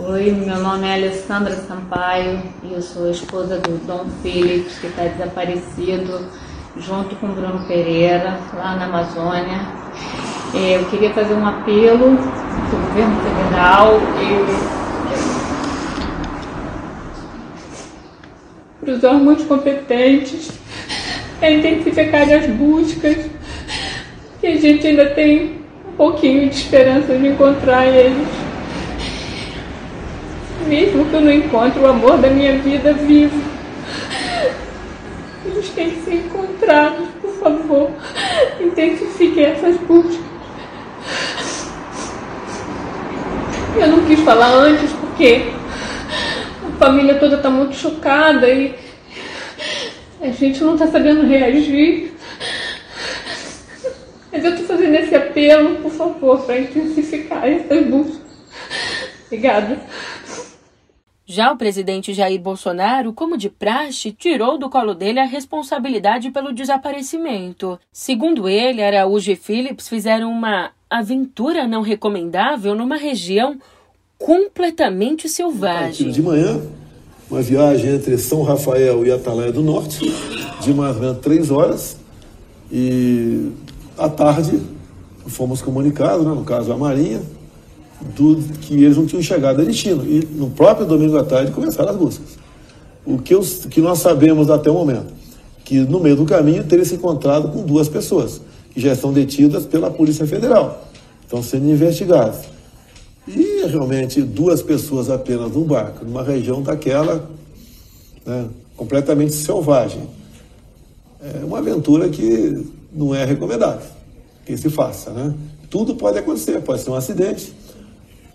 Oi, 0.03 0.31
meu 0.31 0.57
nome 0.57 0.87
é 0.87 0.95
Alessandra 0.95 1.53
Sampaio 1.53 2.41
e 2.63 2.73
eu 2.73 2.81
sou 2.81 3.05
a 3.07 3.11
esposa 3.11 3.59
do 3.59 3.77
Dom 3.85 4.05
Phillips, 4.23 4.79
que 4.79 4.87
está 4.87 5.03
desaparecido, 5.03 6.25
junto 6.75 7.15
com 7.17 7.27
Bruno 7.27 7.67
Pereira, 7.67 8.39
lá 8.55 8.75
na 8.77 8.85
Amazônia. 8.85 9.59
É, 10.55 10.77
eu 10.77 10.85
queria 10.85 11.13
fazer 11.13 11.35
um 11.35 11.45
apelo 11.45 12.17
para 12.17 12.79
o 12.79 12.81
governo 12.81 13.15
federal 13.21 13.99
e 18.81 18.83
para 18.83 18.93
os 18.95 19.03
órgãos 19.03 19.43
competentes 19.43 20.49
a 21.39 21.51
intensificar 21.51 22.23
as 22.23 22.47
buscas, 22.47 23.29
que 24.39 24.47
a 24.47 24.57
gente 24.57 24.87
ainda 24.87 25.11
tem 25.11 25.61
um 25.87 25.95
pouquinho 25.95 26.49
de 26.49 26.55
esperança 26.55 27.15
de 27.15 27.27
encontrar 27.27 27.85
eles 27.85 28.40
mesmo 30.71 31.03
que 31.03 31.13
eu 31.13 31.19
não 31.19 31.33
encontre 31.33 31.81
o 31.81 31.85
amor 31.85 32.17
da 32.17 32.29
minha 32.29 32.57
vida 32.59 32.93
vivo. 32.93 33.37
Eles 35.45 35.69
têm 35.71 35.91
que 35.91 36.01
ser 36.03 36.13
encontrados, 36.13 37.09
por 37.21 37.33
favor. 37.33 37.91
Intensifiquem 38.57 39.43
essas 39.43 39.75
buscas. 39.79 40.17
Eu 43.77 43.87
não 43.87 44.05
quis 44.05 44.21
falar 44.21 44.53
antes 44.53 44.93
porque 44.93 45.49
a 46.65 46.77
família 46.77 47.15
toda 47.15 47.35
está 47.35 47.49
muito 47.49 47.75
chocada 47.75 48.47
e 48.47 48.73
a 50.21 50.27
gente 50.29 50.63
não 50.63 50.75
está 50.75 50.87
sabendo 50.87 51.27
reagir. 51.27 52.13
Mas 54.31 54.45
eu 54.45 54.51
estou 54.51 54.67
fazendo 54.67 54.95
esse 54.95 55.13
apelo, 55.13 55.75
por 55.81 55.91
favor, 55.91 56.39
para 56.45 56.59
intensificar 56.59 57.45
essas 57.45 57.85
buscas. 57.87 58.21
Obrigada. 59.25 59.77
Já 61.25 61.51
o 61.51 61.57
presidente 61.57 62.13
Jair 62.13 62.41
Bolsonaro, 62.41 63.13
como 63.13 63.37
de 63.37 63.49
praxe, 63.49 64.11
tirou 64.11 64.57
do 64.57 64.69
colo 64.69 64.93
dele 64.93 65.19
a 65.19 65.25
responsabilidade 65.25 66.31
pelo 66.31 66.51
desaparecimento. 66.51 67.79
Segundo 67.91 68.49
ele, 68.49 68.83
Araújo 68.83 69.31
e 69.31 69.35
Phillips 69.35 69.87
fizeram 69.87 70.31
uma 70.31 70.71
aventura 70.89 71.67
não 71.67 71.81
recomendável 71.81 72.75
numa 72.75 72.97
região 72.97 73.57
completamente 74.17 75.29
selvagem. 75.29 76.11
De 76.11 76.21
manhã, 76.21 76.61
uma 77.29 77.41
viagem 77.41 77.95
entre 77.95 78.17
São 78.17 78.43
Rafael 78.43 79.05
e 79.05 79.11
Atalaia 79.11 79.53
do 79.53 79.61
Norte, 79.61 79.99
de 80.59 80.73
mais 80.73 80.95
ou 80.97 81.01
menos 81.01 81.19
três 81.19 81.49
horas, 81.49 81.97
e 82.69 83.51
à 83.97 84.09
tarde 84.09 84.61
fomos 85.27 85.61
comunicados, 85.61 86.25
né, 86.25 86.33
no 86.33 86.43
caso 86.43 86.73
a 86.73 86.77
Marinha, 86.77 87.21
do, 88.15 88.37
que 88.61 88.73
eles 88.75 88.97
não 88.97 89.05
tinham 89.05 89.21
chegado 89.21 89.61
a 89.61 89.63
destino. 89.63 90.03
E 90.05 90.25
no 90.25 90.49
próprio 90.49 90.85
domingo 90.85 91.17
à 91.17 91.23
tarde 91.23 91.51
começaram 91.51 91.91
as 91.91 91.97
buscas. 91.97 92.37
O 93.05 93.17
que, 93.17 93.37
que 93.69 93.81
nós 93.81 93.99
sabemos 93.99 94.49
até 94.49 94.69
o 94.69 94.73
momento, 94.73 95.13
que 95.63 95.79
no 95.79 95.99
meio 95.99 96.15
do 96.15 96.25
caminho 96.25 96.63
teria 96.63 96.85
se 96.85 96.95
encontrado 96.95 97.49
com 97.49 97.63
duas 97.63 97.89
pessoas, 97.89 98.41
que 98.71 98.79
já 98.79 98.93
estão 98.93 99.11
detidas 99.11 99.65
pela 99.65 99.89
Polícia 99.89 100.25
Federal, 100.27 100.87
estão 101.23 101.41
sendo 101.41 101.69
investigadas. 101.69 102.41
E 103.27 103.65
realmente 103.67 104.21
duas 104.21 104.61
pessoas 104.61 105.09
apenas 105.09 105.51
num 105.51 105.63
barco, 105.63 106.05
numa 106.05 106.23
região 106.23 106.61
daquela 106.61 107.29
né, 108.25 108.45
completamente 108.75 109.33
selvagem. 109.33 110.01
É 111.21 111.45
uma 111.45 111.59
aventura 111.59 112.09
que 112.09 112.65
não 112.91 113.13
é 113.13 113.23
recomendável 113.25 114.01
que 114.45 114.57
se 114.57 114.69
faça, 114.69 115.11
né? 115.11 115.33
Tudo 115.69 115.95
pode 115.95 116.17
acontecer, 116.17 116.61
pode 116.61 116.81
ser 116.81 116.89
um 116.89 116.95
acidente, 116.95 117.53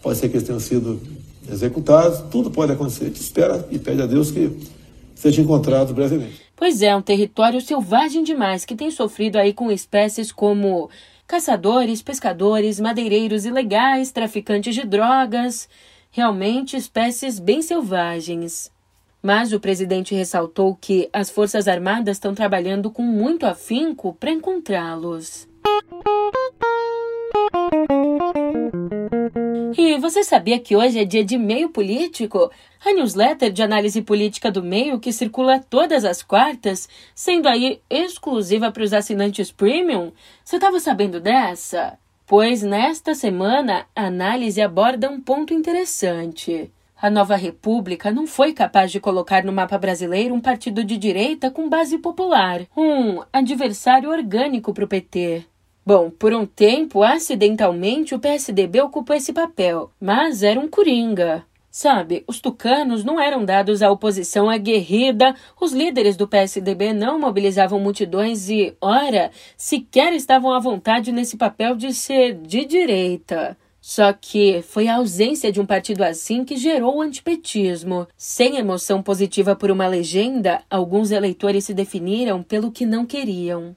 pode 0.07 0.19
ser 0.21 0.29
que 0.29 0.37
eles 0.37 0.47
tenham 0.47 0.61
sido 0.61 1.01
executados, 1.51 2.21
tudo 2.31 2.49
pode 2.49 2.71
acontecer. 2.71 3.07
A 3.07 3.09
gente 3.09 3.21
espera 3.21 3.67
e 3.73 3.77
pede 3.77 4.01
a 4.01 4.07
Deus 4.07 4.31
que 4.31 4.57
seja 5.17 5.43
encontrado 5.43 5.93
brevemente. 5.93 6.43
Pois 6.55 6.81
é, 6.81 6.95
um 6.95 7.03
território 7.03 7.61
selvagem 7.61 8.23
demais 8.23 8.65
que 8.65 8.77
tem 8.77 8.89
sofrido 8.89 9.37
aí 9.37 9.53
com 9.53 9.69
espécies 9.69 10.31
como 10.31 10.89
caçadores, 11.27 12.03
pescadores, 12.03 12.79
madeireiros 12.79 13.45
ilegais, 13.45 14.13
traficantes 14.13 14.77
de 14.77 14.87
drogas, 14.87 15.69
realmente 16.13 16.77
espécies 16.77 17.41
bem 17.41 17.61
selvagens. 17.61 18.71
Mas 19.21 19.53
o 19.53 19.59
presidente 19.59 20.15
ressaltou 20.15 20.79
que 20.81 21.09
as 21.13 21.31
Forças 21.31 21.67
Armadas 21.67 22.17
estão 22.17 22.33
trabalhando 22.33 22.93
com 22.93 23.03
muito 23.03 23.45
afinco 23.45 24.17
para 24.21 24.31
encontrá-los. 24.31 25.49
E 29.78 29.99
você 29.99 30.25
sabia 30.25 30.59
que 30.59 30.75
hoje 30.75 30.99
é 30.99 31.04
dia 31.04 31.23
de 31.23 31.37
meio 31.37 31.68
político? 31.68 32.50
A 32.83 32.95
newsletter 32.95 33.52
de 33.52 33.62
análise 33.62 34.00
política 34.00 34.50
do 34.50 34.62
meio 34.62 34.99
que 34.99 35.12
circula 35.12 35.61
todas 35.61 36.02
as 36.02 36.23
quartas, 36.23 36.88
sendo 37.14 37.47
aí 37.47 37.83
exclusiva 37.90 38.73
para 38.73 38.83
os 38.83 38.95
assinantes 38.95 39.52
premium? 39.52 40.12
Você 40.42 40.56
estava 40.56 40.80
sabendo 40.80 41.21
dessa? 41.21 41.99
Pois 42.26 42.62
nesta 42.62 43.14
semana 43.14 43.85
a 43.95 44.06
análise 44.06 44.62
aborda 44.62 45.11
um 45.11 45.21
ponto 45.21 45.52
interessante. 45.52 46.73
A 46.97 47.11
nova 47.11 47.37
república 47.37 48.11
não 48.11 48.26
foi 48.26 48.54
capaz 48.54 48.90
de 48.90 48.99
colocar 48.99 49.45
no 49.45 49.52
mapa 49.52 49.76
brasileiro 49.76 50.35
um 50.35 50.40
partido 50.40 50.83
de 50.83 50.97
direita 50.97 51.50
com 51.50 51.68
base 51.68 51.99
popular, 51.99 52.62
um 52.75 53.23
adversário 53.30 54.09
orgânico 54.09 54.73
para 54.73 54.87
o 54.87 54.88
PT. 54.88 55.45
Bom, 55.87 56.11
por 56.11 56.35
um 56.35 56.45
tempo, 56.45 57.05
acidentalmente, 57.05 58.12
o 58.12 58.19
PSDB 58.19 58.81
ocupou 58.81 59.14
esse 59.14 59.33
papel, 59.33 59.88
mas 60.00 60.43
era 60.43 60.59
um 60.59 60.66
coringa. 60.66 61.45
Sabe, 61.71 62.25
os 62.26 62.40
tucanos 62.40 63.05
não 63.05 63.21
eram 63.21 63.45
dados 63.45 63.83
à 63.83 63.90
oposição 63.93 64.50
aguerrida, 64.50 65.37
os 65.61 65.73
líderes 65.73 66.16
do 66.16 66.26
PSDB 66.26 66.93
não 66.93 67.21
mobilizavam 67.21 67.78
multidões 67.78 68.49
e, 68.49 68.75
ora, 68.81 69.31
sequer 69.57 70.12
estavam 70.12 70.52
à 70.52 70.59
vontade 70.59 71.12
nesse 71.12 71.37
papel 71.37 71.76
de 71.76 71.95
ser 71.95 72.35
de 72.35 72.64
direita. 72.64 73.57
Só 73.81 74.12
que 74.12 74.62
foi 74.62 74.88
a 74.88 74.97
ausência 74.97 75.52
de 75.52 75.61
um 75.61 75.66
partido 75.66 76.02
assim 76.02 76.45
que 76.45 76.57
gerou 76.57 76.97
o 76.97 77.00
antipetismo. 77.00 78.09
Sem 78.16 78.57
emoção 78.57 79.00
positiva 79.00 79.55
por 79.55 79.71
uma 79.71 79.87
legenda, 79.87 80.64
alguns 80.69 81.12
eleitores 81.12 81.62
se 81.62 81.73
definiram 81.73 82.43
pelo 82.43 82.73
que 82.73 82.85
não 82.85 83.07
queriam. 83.07 83.76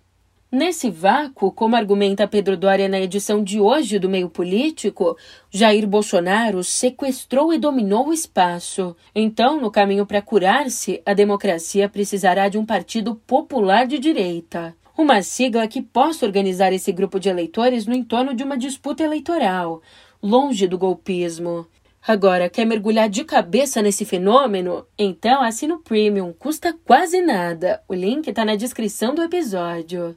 Nesse 0.51 0.89
vácuo, 0.89 1.51
como 1.51 1.75
argumenta 1.75 2.27
Pedro 2.27 2.57
Doria 2.57 2.89
na 2.89 2.99
edição 2.99 3.43
de 3.43 3.59
hoje 3.59 3.99
do 3.99 4.09
Meio 4.09 4.27
Político, 4.27 5.15
Jair 5.51 5.85
Bolsonaro 5.87 6.63
sequestrou 6.63 7.53
e 7.53 7.59
dominou 7.59 8.07
o 8.07 8.13
espaço. 8.13 8.95
Então, 9.13 9.61
no 9.61 9.69
caminho 9.69 10.07
para 10.07 10.23
curar-se, 10.23 11.03
a 11.05 11.13
democracia 11.13 11.87
precisará 11.87 12.49
de 12.49 12.57
um 12.57 12.65
partido 12.65 13.13
popular 13.27 13.85
de 13.85 13.99
direita. 13.99 14.75
Uma 14.97 15.21
sigla 15.21 15.67
que 15.67 15.83
possa 15.83 16.25
organizar 16.25 16.73
esse 16.73 16.91
grupo 16.91 17.19
de 17.19 17.29
eleitores 17.29 17.85
no 17.85 17.93
entorno 17.93 18.33
de 18.33 18.43
uma 18.43 18.57
disputa 18.57 19.03
eleitoral, 19.03 19.83
longe 20.19 20.67
do 20.67 20.79
golpismo. 20.79 21.67
Agora, 22.07 22.49
quer 22.49 22.65
mergulhar 22.65 23.09
de 23.09 23.23
cabeça 23.23 23.81
nesse 23.81 24.05
fenômeno? 24.05 24.85
Então 24.97 25.41
assina 25.41 25.75
o 25.75 25.79
Premium, 25.79 26.33
custa 26.33 26.75
quase 26.85 27.21
nada. 27.21 27.81
O 27.87 27.93
link 27.93 28.27
está 28.27 28.43
na 28.45 28.55
descrição 28.55 29.13
do 29.13 29.21
episódio. 29.21 30.15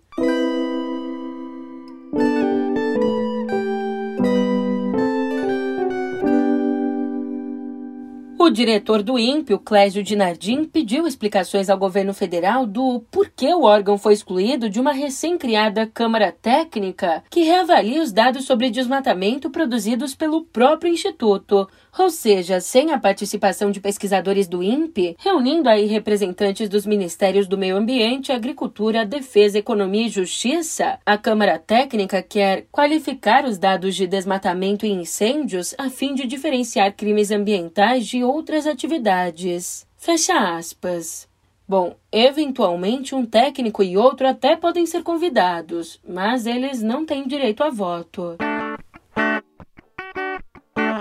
O 8.43 8.51
diretor 8.51 9.05
do 9.05 9.17
INPE, 9.17 9.55
o 9.55 9.59
Clésio 9.61 10.03
Dinardim, 10.03 10.65
pediu 10.65 11.07
explicações 11.07 11.71
ao 11.71 11.79
governo 11.79 12.13
federal 12.13 12.67
do 12.67 12.99
porquê 13.09 13.55
o 13.55 13.63
órgão 13.63 13.97
foi 13.97 14.15
excluído 14.15 14.69
de 14.69 14.81
uma 14.81 14.91
recém-criada 14.91 15.87
Câmara 15.87 16.33
Técnica 16.33 17.23
que 17.31 17.45
reavalia 17.45 18.03
os 18.03 18.11
dados 18.11 18.45
sobre 18.45 18.69
desmatamento 18.69 19.49
produzidos 19.49 20.17
pelo 20.17 20.43
próprio 20.43 20.93
Instituto. 20.93 21.69
Ou 21.99 22.09
seja, 22.09 22.59
sem 22.59 22.91
a 22.91 22.99
participação 22.99 23.71
de 23.71 23.79
pesquisadores 23.79 24.49
do 24.49 24.63
INPE, 24.63 25.15
reunindo 25.19 25.69
aí 25.69 25.85
representantes 25.87 26.69
dos 26.69 26.87
Ministérios 26.87 27.47
do 27.47 27.59
Meio 27.59 27.77
Ambiente, 27.77 28.33
Agricultura, 28.33 29.05
Defesa, 29.05 29.59
Economia 29.59 30.07
e 30.07 30.09
Justiça, 30.09 30.99
a 31.05 31.19
Câmara 31.19 31.59
Técnica 31.59 32.23
quer 32.23 32.67
qualificar 32.73 33.45
os 33.45 33.59
dados 33.59 33.95
de 33.95 34.07
desmatamento 34.07 34.87
e 34.87 34.91
incêndios 34.91 35.75
a 35.77 35.91
fim 35.91 36.15
de 36.15 36.27
diferenciar 36.27 36.95
crimes 36.95 37.31
ambientais 37.31 38.07
de 38.07 38.25
outras 38.25 38.67
atividades. 38.67 39.87
Fecha 39.97 40.57
aspas. 40.57 41.29
Bom, 41.69 41.95
eventualmente 42.11 43.15
um 43.15 43.25
técnico 43.25 43.83
e 43.83 43.97
outro 43.97 44.27
até 44.27 44.57
podem 44.57 44.85
ser 44.87 45.03
convidados, 45.03 46.01
mas 46.07 46.47
eles 46.47 46.83
não 46.83 47.07
têm 47.07 47.27
direito 47.27 47.63
a 47.63 47.71
voto. 47.71 48.37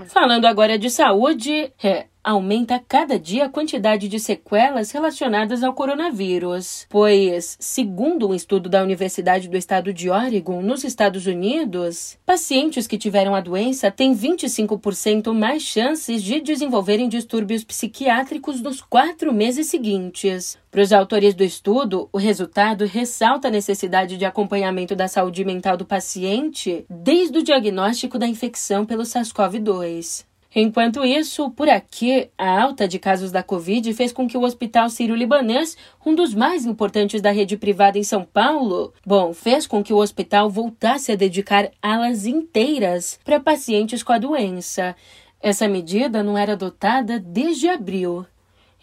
Falando 0.08 0.46
agora 0.46 0.78
de 0.78 0.90
saúde, 0.90 1.74
é, 1.84 2.08
aumenta 2.24 2.82
cada 2.88 3.20
dia 3.20 3.46
a 3.46 3.50
quantidade 3.50 4.08
de 4.08 4.20
sequelas 4.20 4.92
relacionadas 4.92 5.64
ao 5.64 5.74
coronavírus, 5.74 6.86
pois, 6.90 7.58
segundo 7.60 8.30
um 8.30 8.34
estudo 8.34 8.70
da 8.70 8.84
Universidade 8.84 9.48
do 9.48 9.58
Estado 9.58 9.94
de 9.94 10.10
Oregon, 10.10 10.62
nos 10.62 10.84
Estados 10.84 11.26
Unidos, 11.26 12.18
pacientes 12.26 12.88
que 12.88 12.98
tiveram 12.98 13.34
a 13.34 13.42
doença 13.42 13.92
têm 13.92 14.16
25% 14.16 15.34
mais 15.34 15.64
chances 15.64 16.24
de 16.24 16.40
desenvolverem 16.40 17.10
distúrbios 17.10 17.64
psiquiátricos 17.64 18.62
nos 18.62 18.82
quatro 18.82 19.34
meses 19.34 19.68
seguintes. 19.68 20.58
Para 20.72 20.82
os 20.82 20.94
autores 20.94 21.34
do 21.34 21.44
estudo, 21.44 22.08
o 22.14 22.18
resultado 22.18 22.86
ressalta 22.86 23.50
a 23.50 23.52
necessidade 23.52 24.18
de 24.18 24.24
acompanhamento 24.24 24.96
da 24.96 25.08
saúde 25.08 25.44
mental 25.44 25.76
do 25.76 25.86
paciente 25.86 26.86
desde 26.90 27.40
o 27.40 27.44
diagnóstico 27.44 28.18
da 28.18 28.26
infecção 28.26 28.86
pelo 28.86 29.04
SARS-CoV-2. 29.04 30.31
Enquanto 30.54 31.06
isso, 31.06 31.50
por 31.52 31.70
aqui, 31.70 32.30
a 32.38 32.62
alta 32.62 32.86
de 32.86 33.00
casos 33.00 33.32
da 33.32 33.42
Covid 33.42 33.94
fez 33.94 34.12
com 34.12 34.28
que 34.28 34.38
o 34.38 34.44
Hospital 34.44 34.90
Sírio-Libanês, 34.90 35.78
um 36.06 36.14
dos 36.14 36.34
mais 36.34 36.66
importantes 36.66 37.22
da 37.22 37.32
rede 37.32 37.56
privada 37.56 37.98
em 37.98 38.04
São 38.04 38.26
Paulo, 38.26 38.94
bom, 39.06 39.34
fez 39.34 39.66
com 39.66 39.82
que 39.82 39.94
o 39.94 39.98
hospital 39.98 40.50
voltasse 40.50 41.10
a 41.10 41.16
dedicar 41.16 41.72
alas 41.82 42.26
inteiras 42.26 43.18
para 43.24 43.40
pacientes 43.40 44.04
com 44.04 44.12
a 44.12 44.18
doença. 44.18 44.94
Essa 45.42 45.70
medida 45.70 46.22
não 46.22 46.38
era 46.38 46.52
adotada 46.52 47.18
desde 47.18 47.70
abril. 47.70 48.26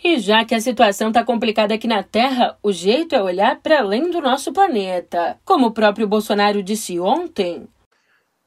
E 0.02 0.18
já 0.18 0.46
que 0.46 0.54
a 0.54 0.60
situação 0.60 1.08
está 1.08 1.22
complicada 1.22 1.74
aqui 1.74 1.86
na 1.86 2.02
Terra, 2.02 2.56
o 2.62 2.72
jeito 2.72 3.14
é 3.14 3.22
olhar 3.22 3.56
para 3.60 3.80
além 3.80 4.10
do 4.10 4.22
nosso 4.22 4.52
planeta. 4.52 5.36
Como 5.44 5.66
o 5.66 5.72
próprio 5.72 6.08
Bolsonaro 6.08 6.62
disse 6.62 6.98
ontem. 6.98 7.68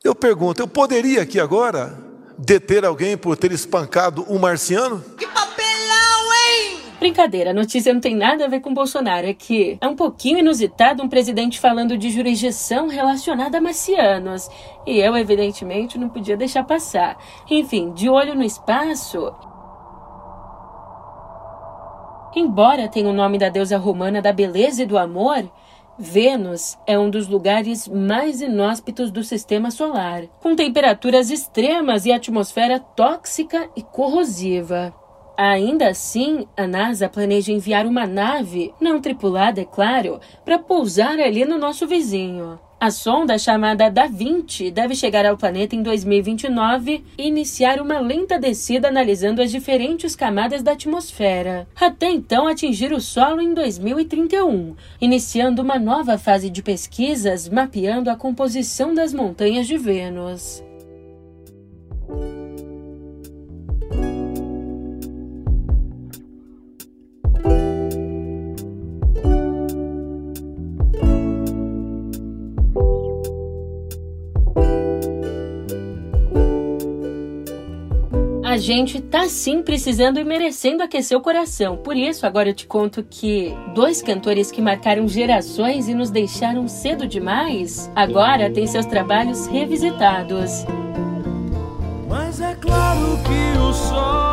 Eu 0.03 0.15
pergunto, 0.15 0.62
eu 0.62 0.67
poderia 0.67 1.21
aqui 1.21 1.39
agora 1.39 2.11
deter 2.41 2.84
alguém 2.84 3.15
por 3.15 3.38
ter 3.38 3.51
espancado 3.51 4.25
um 4.27 4.39
marciano? 4.39 5.04
Que 5.17 5.27
papelão, 5.27 6.34
hein? 6.34 6.80
Brincadeira, 6.99 7.51
a 7.51 7.54
notícia 7.54 7.93
não 7.93 8.01
tem 8.01 8.15
nada 8.15 8.45
a 8.45 8.47
ver 8.47 8.62
com 8.62 8.73
Bolsonaro, 8.73 9.27
é 9.27 9.34
que 9.34 9.77
é 9.80 9.88
um 9.88 9.95
pouquinho 9.95 10.39
inusitado 10.39 11.04
um 11.04 11.10
presidente 11.10 11.60
falando 11.60 11.97
de 11.97 12.10
jurisdição 12.10 12.88
relacionada 12.88 13.60
a 13.60 13.62
marcianos. 13.62 14.49
E 14.88 14.99
eu, 14.99 15.15
evidentemente, 15.15 15.99
não 15.99 16.10
podia 16.10 16.36
deixar 16.36 16.63
passar. 16.63 17.17
Enfim, 17.49 17.93
de 17.93 18.10
olho 18.10 18.34
no 18.34 18.43
espaço, 18.43 19.32
Embora 22.34 22.88
tenha 22.88 23.10
o 23.10 23.13
nome 23.13 23.38
da 23.38 23.49
deusa 23.49 23.77
romana 23.77 24.21
da 24.21 24.32
beleza 24.32 24.84
e 24.84 24.86
do 24.86 24.97
amor, 24.97 25.43
Vênus 26.02 26.80
é 26.88 26.98
um 26.98 27.12
dos 27.12 27.28
lugares 27.28 27.88
mais 27.88 28.42
inóspitos 28.42 29.12
do 29.12 29.24
sistema 29.24 29.70
solar, 29.70 30.24
com 30.42 30.56
temperaturas 30.56 31.30
extremas 31.30 32.08
e 32.08 32.12
atmosfera 32.12 32.80
tóxica 32.80 33.70
e 33.76 33.84
corrosiva. 33.84 34.92
Ainda 35.38 35.90
assim, 35.90 36.48
a 36.58 36.66
NASA 36.66 37.08
planeja 37.08 37.52
enviar 37.52 37.86
uma 37.86 38.08
nave, 38.08 38.74
não 38.82 39.00
tripulada, 39.00 39.62
é 39.62 39.66
claro, 39.66 40.20
para 40.44 40.58
pousar 40.58 41.20
ali 41.20 41.46
no 41.46 41.60
nosso 41.60 41.86
vizinho. 41.86 42.60
A 42.82 42.89
sonda 42.89 43.38
chamada 43.38 43.91
Da 43.91 44.08
Vinci 44.08 44.72
deve 44.72 44.96
chegar 44.96 45.24
ao 45.24 45.38
planeta 45.38 45.76
em 45.76 45.84
2029 45.84 47.04
e 47.15 47.28
iniciar 47.28 47.80
uma 47.80 48.00
lenta 48.00 48.39
descida 48.39 48.88
analisando 48.88 49.39
as 49.39 49.52
diferentes 49.52 50.15
camadas 50.15 50.63
da 50.63 50.72
atmosfera, 50.72 51.67
até 51.80 52.10
então 52.10 52.48
atingir 52.48 52.91
o 52.91 53.00
solo 53.00 53.39
em 53.39 53.54
2031, 53.54 54.76
iniciando 55.00 55.62
uma 55.62 55.78
nova 55.78 56.17
fase 56.17 56.50
de 56.50 56.63
pesquisas 56.63 57.48
mapeando 57.48 58.10
a 58.10 58.15
composição 58.15 58.96
das 58.96 59.13
montanhas 59.13 59.67
de 59.67 59.78
Vênus. 59.78 60.63
Gente 78.62 79.02
tá 79.02 79.28
sim 79.28 79.62
precisando 79.62 80.19
e 80.19 80.24
merecendo 80.24 80.84
aquecer 80.84 81.17
o 81.17 81.21
coração. 81.21 81.76
Por 81.76 81.97
isso, 81.97 82.26
agora 82.26 82.50
eu 82.50 82.54
te 82.54 82.67
conto 82.67 83.04
que 83.04 83.54
dois 83.74 84.02
cantores 84.02 84.52
que 84.52 84.62
marcaram 84.62 85.08
gerações 85.08 85.89
e 85.89 85.93
nos 85.93 86.12
deixaram 86.12 86.67
cedo 86.67 87.08
demais, 87.08 87.91
agora 87.95 88.50
têm 88.50 88.67
seus 88.67 88.86
trabalhos 88.86 89.47
revisitados. 89.47 90.63
Mas 92.08 92.39
é 92.39 92.56
claro 92.56 93.19
que 93.24 93.58
o 93.60 93.74
sol 93.74 94.31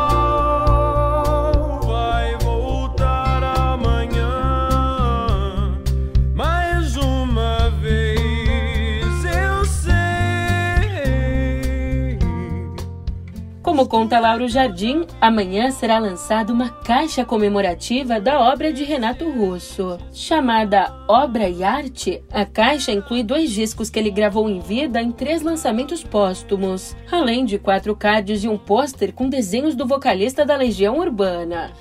Como 13.79 13.87
conta 13.87 14.19
Lauro 14.19 14.45
Jardim, 14.49 15.07
amanhã 15.21 15.71
será 15.71 15.99
lançada 15.99 16.51
uma 16.51 16.67
caixa 16.67 17.23
comemorativa 17.23 18.19
da 18.19 18.37
obra 18.41 18.73
de 18.73 18.83
Renato 18.83 19.31
Russo. 19.31 19.97
Chamada 20.11 20.93
Obra 21.07 21.47
e 21.47 21.63
Arte, 21.63 22.21
a 22.29 22.45
caixa 22.45 22.91
inclui 22.91 23.23
dois 23.23 23.51
discos 23.51 23.89
que 23.89 23.97
ele 23.97 24.11
gravou 24.11 24.49
em 24.49 24.59
vida 24.59 25.01
em 25.01 25.13
três 25.13 25.41
lançamentos 25.41 26.03
póstumos, 26.03 26.93
além 27.09 27.45
de 27.45 27.57
quatro 27.57 27.95
cards 27.95 28.43
e 28.43 28.49
um 28.49 28.57
pôster 28.57 29.13
com 29.13 29.29
desenhos 29.29 29.75
do 29.75 29.87
vocalista 29.87 30.45
da 30.45 30.57
Legião 30.57 30.99
Urbana. 30.99 31.71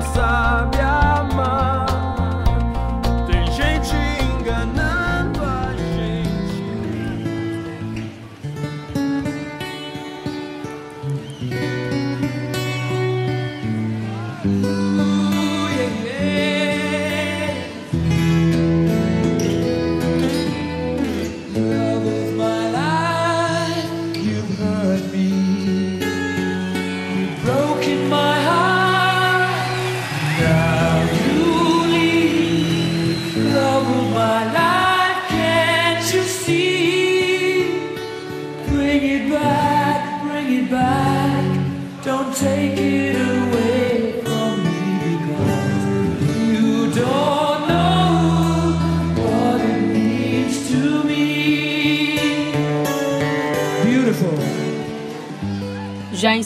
Já 0.00 0.68
em 0.74 0.81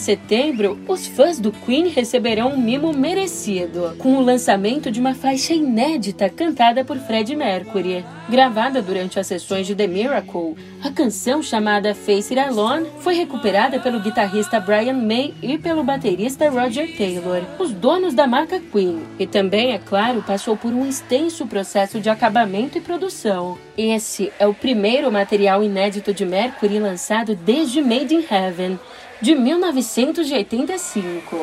setembro, 0.07 0.79
os 0.87 1.05
fãs 1.05 1.37
do 1.37 1.51
Queen 1.51 1.89
receberão 1.89 2.53
um 2.53 2.57
mimo 2.57 2.93
merecido, 2.93 3.93
com 3.97 4.15
o 4.15 4.21
lançamento 4.21 4.89
de 4.89 5.01
uma 5.01 5.13
faixa 5.13 5.53
inédita 5.53 6.29
cantada 6.29 6.85
por 6.85 6.97
Fred 6.97 7.35
Mercury. 7.35 8.05
Gravada 8.29 8.81
durante 8.81 9.19
as 9.19 9.27
sessões 9.27 9.67
de 9.67 9.75
The 9.75 9.85
Miracle, 9.85 10.55
a 10.81 10.89
canção 10.91 11.43
chamada 11.43 11.93
Face 11.93 12.33
It 12.33 12.39
Alone 12.39 12.87
foi 12.99 13.15
recuperada 13.15 13.81
pelo 13.81 13.99
guitarrista 13.99 14.61
Brian 14.61 14.93
May 14.93 15.33
e 15.41 15.57
pelo 15.57 15.83
baterista 15.83 16.49
Roger 16.49 16.95
Taylor, 16.95 17.41
os 17.59 17.73
donos 17.73 18.13
da 18.13 18.25
marca 18.25 18.61
Queen, 18.61 19.01
e 19.19 19.27
também, 19.27 19.73
é 19.73 19.77
claro, 19.77 20.23
passou 20.25 20.55
por 20.55 20.71
um 20.71 20.87
extenso 20.87 21.45
processo 21.47 21.99
de 21.99 22.09
acabamento 22.09 22.77
e 22.77 22.81
produção. 22.81 23.57
Esse 23.77 24.31
é 24.39 24.47
o 24.47 24.53
primeiro 24.53 25.11
material 25.11 25.61
inédito 25.61 26.13
de 26.13 26.25
Mercury 26.25 26.79
lançado 26.79 27.35
desde 27.35 27.81
Made 27.81 28.15
in 28.15 28.23
Heaven, 28.29 28.79
de 29.21 29.35
1985. 29.35 31.35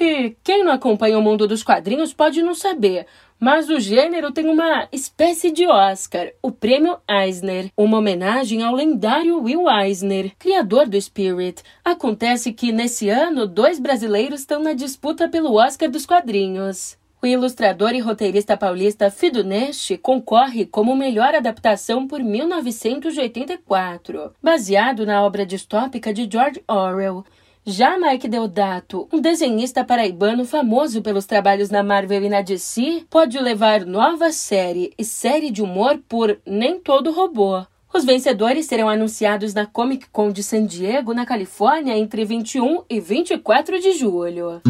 E 0.00 0.34
quem 0.42 0.64
não 0.64 0.72
acompanha 0.72 1.16
o 1.18 1.22
mundo 1.22 1.46
dos 1.46 1.62
quadrinhos 1.62 2.12
pode 2.12 2.42
não 2.42 2.54
saber, 2.54 3.06
mas 3.38 3.68
o 3.68 3.78
gênero 3.80 4.32
tem 4.32 4.48
uma 4.48 4.88
espécie 4.92 5.50
de 5.50 5.66
Oscar, 5.66 6.30
o 6.42 6.52
Prêmio 6.52 6.98
Eisner, 7.08 7.70
uma 7.76 7.98
homenagem 7.98 8.62
ao 8.62 8.74
lendário 8.74 9.42
Will 9.42 9.68
Eisner, 9.68 10.32
criador 10.38 10.88
do 10.88 11.00
Spirit. 11.00 11.62
Acontece 11.84 12.52
que 12.52 12.72
nesse 12.72 13.08
ano 13.08 13.46
dois 13.46 13.80
brasileiros 13.80 14.40
estão 14.40 14.62
na 14.62 14.74
disputa 14.74 15.28
pelo 15.28 15.54
Oscar 15.54 15.90
dos 15.90 16.06
quadrinhos. 16.06 16.98
O 17.22 17.26
ilustrador 17.26 17.94
e 17.94 18.00
roteirista 18.00 18.56
paulista 18.56 19.10
Fido 19.10 19.44
Neste 19.44 19.98
concorre 19.98 20.64
como 20.64 20.96
melhor 20.96 21.34
adaptação 21.34 22.08
por 22.08 22.20
1984, 22.20 24.32
baseado 24.42 25.04
na 25.04 25.22
obra 25.22 25.44
distópica 25.44 26.14
de 26.14 26.26
George 26.30 26.64
Orwell. 26.66 27.22
Já 27.62 27.98
Mike 27.98 28.26
Deodato, 28.26 29.06
um 29.12 29.20
desenhista 29.20 29.84
paraibano 29.84 30.46
famoso 30.46 31.02
pelos 31.02 31.26
trabalhos 31.26 31.68
na 31.68 31.82
Marvel 31.82 32.24
e 32.24 32.30
na 32.30 32.40
DC, 32.40 33.04
pode 33.10 33.38
levar 33.38 33.84
nova 33.84 34.32
série 34.32 34.94
e 34.96 35.04
série 35.04 35.50
de 35.50 35.60
humor 35.60 36.00
por 36.08 36.40
Nem 36.46 36.80
Todo 36.80 37.12
Robô. 37.12 37.66
Os 37.92 38.04
vencedores 38.04 38.66
serão 38.66 38.88
anunciados 38.88 39.52
na 39.52 39.66
Comic 39.66 40.06
Con 40.10 40.30
de 40.30 40.44
San 40.44 40.64
Diego, 40.64 41.12
na 41.12 41.26
Califórnia, 41.26 41.98
entre 41.98 42.24
21 42.24 42.84
e 42.88 43.00
24 43.00 43.80
de 43.80 43.92
julho. 43.92 44.60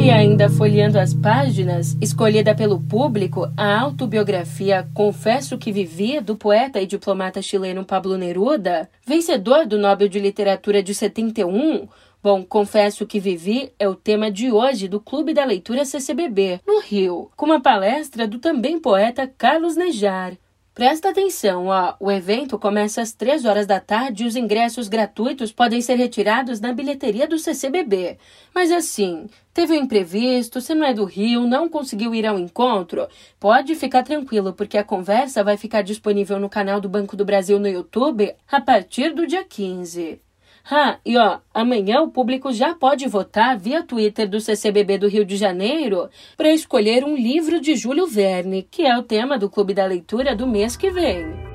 E 0.00 0.08
ainda 0.08 0.48
folheando 0.48 0.98
as 0.98 1.12
páginas, 1.12 1.96
escolhida 2.00 2.54
pelo 2.54 2.80
público, 2.80 3.50
a 3.56 3.80
autobiografia 3.80 4.88
Confesso 4.94 5.58
que 5.58 5.72
Vivi, 5.72 6.20
do 6.20 6.36
poeta 6.36 6.80
e 6.80 6.86
diplomata 6.86 7.42
chileno 7.42 7.84
Pablo 7.84 8.16
Neruda, 8.16 8.88
vencedor 9.04 9.66
do 9.66 9.76
Nobel 9.76 10.08
de 10.08 10.20
Literatura 10.20 10.82
de 10.82 10.94
71, 10.94 11.88
Bom, 12.22 12.44
confesso 12.44 13.06
que 13.06 13.18
vivi 13.18 13.72
é 13.78 13.88
o 13.88 13.94
tema 13.94 14.30
de 14.30 14.52
hoje 14.52 14.86
do 14.86 15.00
Clube 15.00 15.32
da 15.32 15.42
Leitura 15.42 15.86
CCBB, 15.86 16.60
no 16.66 16.80
Rio, 16.80 17.30
com 17.34 17.46
uma 17.46 17.62
palestra 17.62 18.28
do 18.28 18.38
também 18.38 18.78
poeta 18.78 19.26
Carlos 19.26 19.74
Nejar. 19.74 20.36
Presta 20.80 21.10
atenção, 21.10 21.66
ó, 21.66 21.94
o 22.00 22.10
evento 22.10 22.58
começa 22.58 23.02
às 23.02 23.12
3 23.12 23.44
horas 23.44 23.66
da 23.66 23.78
tarde 23.78 24.24
e 24.24 24.26
os 24.26 24.34
ingressos 24.34 24.88
gratuitos 24.88 25.52
podem 25.52 25.82
ser 25.82 25.96
retirados 25.96 26.58
na 26.58 26.72
bilheteria 26.72 27.28
do 27.28 27.38
CCBB. 27.38 28.16
Mas 28.54 28.72
assim, 28.72 29.28
teve 29.52 29.74
um 29.74 29.82
imprevisto, 29.82 30.58
você 30.58 30.74
não 30.74 30.86
é 30.86 30.94
do 30.94 31.04
Rio, 31.04 31.46
não 31.46 31.68
conseguiu 31.68 32.14
ir 32.14 32.26
ao 32.26 32.38
encontro? 32.38 33.06
Pode 33.38 33.74
ficar 33.74 34.02
tranquilo, 34.02 34.54
porque 34.54 34.78
a 34.78 34.82
conversa 34.82 35.44
vai 35.44 35.58
ficar 35.58 35.82
disponível 35.82 36.40
no 36.40 36.48
canal 36.48 36.80
do 36.80 36.88
Banco 36.88 37.14
do 37.14 37.26
Brasil 37.26 37.60
no 37.60 37.68
YouTube 37.68 38.34
a 38.50 38.58
partir 38.58 39.12
do 39.12 39.26
dia 39.26 39.44
15. 39.44 40.18
Ah, 40.72 41.00
e 41.04 41.18
ó, 41.18 41.40
amanhã 41.52 42.00
o 42.00 42.12
público 42.12 42.52
já 42.52 42.76
pode 42.76 43.08
votar 43.08 43.58
via 43.58 43.82
Twitter 43.82 44.28
do 44.28 44.40
CCBB 44.40 44.98
do 44.98 45.08
Rio 45.08 45.24
de 45.24 45.36
Janeiro 45.36 46.08
para 46.36 46.52
escolher 46.52 47.02
um 47.02 47.16
livro 47.16 47.60
de 47.60 47.74
Júlio 47.74 48.06
Verne, 48.06 48.62
que 48.70 48.86
é 48.86 48.96
o 48.96 49.02
tema 49.02 49.36
do 49.36 49.50
Clube 49.50 49.74
da 49.74 49.84
Leitura 49.84 50.36
do 50.36 50.46
mês 50.46 50.76
que 50.76 50.88
vem. 50.88 51.50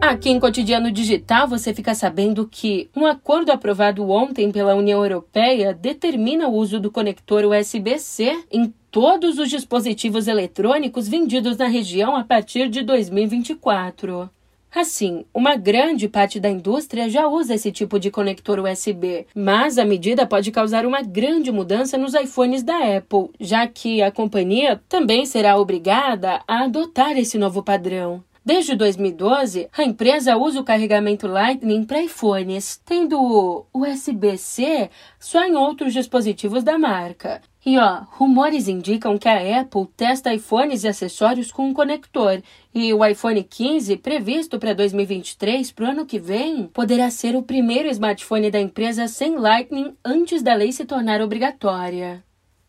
Aqui 0.00 0.30
em 0.30 0.38
Cotidiano 0.38 0.90
Digital 0.90 1.48
você 1.48 1.74
fica 1.74 1.94
sabendo 1.94 2.46
que 2.46 2.88
um 2.96 3.04
acordo 3.04 3.50
aprovado 3.50 4.08
ontem 4.08 4.50
pela 4.50 4.74
União 4.74 5.02
Europeia 5.02 5.74
determina 5.74 6.46
o 6.46 6.54
uso 6.54 6.78
do 6.78 6.90
conector 6.90 7.44
USB-C 7.44 8.44
em 8.50 8.72
todos 8.90 9.38
os 9.38 9.48
dispositivos 9.50 10.28
eletrônicos 10.28 11.08
vendidos 11.08 11.56
na 11.56 11.66
região 11.66 12.16
a 12.16 12.24
partir 12.24 12.68
de 12.68 12.82
2024. 12.82 14.30
Assim, 14.74 15.24
uma 15.32 15.56
grande 15.56 16.08
parte 16.08 16.38
da 16.38 16.50
indústria 16.50 17.08
já 17.08 17.26
usa 17.26 17.54
esse 17.54 17.72
tipo 17.72 17.98
de 17.98 18.10
conector 18.10 18.60
USB, 18.60 19.26
mas 19.34 19.78
a 19.78 19.84
medida 19.84 20.26
pode 20.26 20.52
causar 20.52 20.84
uma 20.84 21.00
grande 21.00 21.50
mudança 21.50 21.96
nos 21.96 22.12
iPhones 22.12 22.62
da 22.62 22.96
Apple, 22.96 23.30
já 23.40 23.66
que 23.66 24.02
a 24.02 24.12
companhia 24.12 24.80
também 24.88 25.24
será 25.24 25.56
obrigada 25.56 26.42
a 26.46 26.64
adotar 26.64 27.16
esse 27.16 27.38
novo 27.38 27.62
padrão. 27.62 28.22
Desde 28.48 28.74
2012, 28.74 29.68
a 29.76 29.84
empresa 29.84 30.34
usa 30.38 30.58
o 30.58 30.64
carregamento 30.64 31.26
Lightning 31.26 31.84
para 31.84 32.00
iPhones, 32.00 32.80
tendo 32.82 33.66
USB-C 33.74 34.88
só 35.20 35.44
em 35.44 35.54
outros 35.54 35.92
dispositivos 35.92 36.64
da 36.64 36.78
marca. 36.78 37.42
E 37.66 37.76
ó, 37.76 38.04
rumores 38.12 38.66
indicam 38.66 39.18
que 39.18 39.28
a 39.28 39.60
Apple 39.60 39.86
testa 39.94 40.32
iPhones 40.32 40.82
e 40.82 40.88
acessórios 40.88 41.52
com 41.52 41.68
um 41.68 41.74
conector, 41.74 42.42
e 42.74 42.90
o 42.94 43.04
iPhone 43.04 43.42
15, 43.42 43.98
previsto 43.98 44.58
para 44.58 44.72
2023, 44.72 45.70
para 45.70 45.84
o 45.84 45.90
ano 45.90 46.06
que 46.06 46.18
vem, 46.18 46.68
poderá 46.68 47.10
ser 47.10 47.36
o 47.36 47.42
primeiro 47.42 47.90
smartphone 47.90 48.50
da 48.50 48.58
empresa 48.58 49.06
sem 49.08 49.36
Lightning 49.36 49.94
antes 50.02 50.40
da 50.40 50.54
lei 50.54 50.72
se 50.72 50.86
tornar 50.86 51.20
obrigatória. 51.20 52.24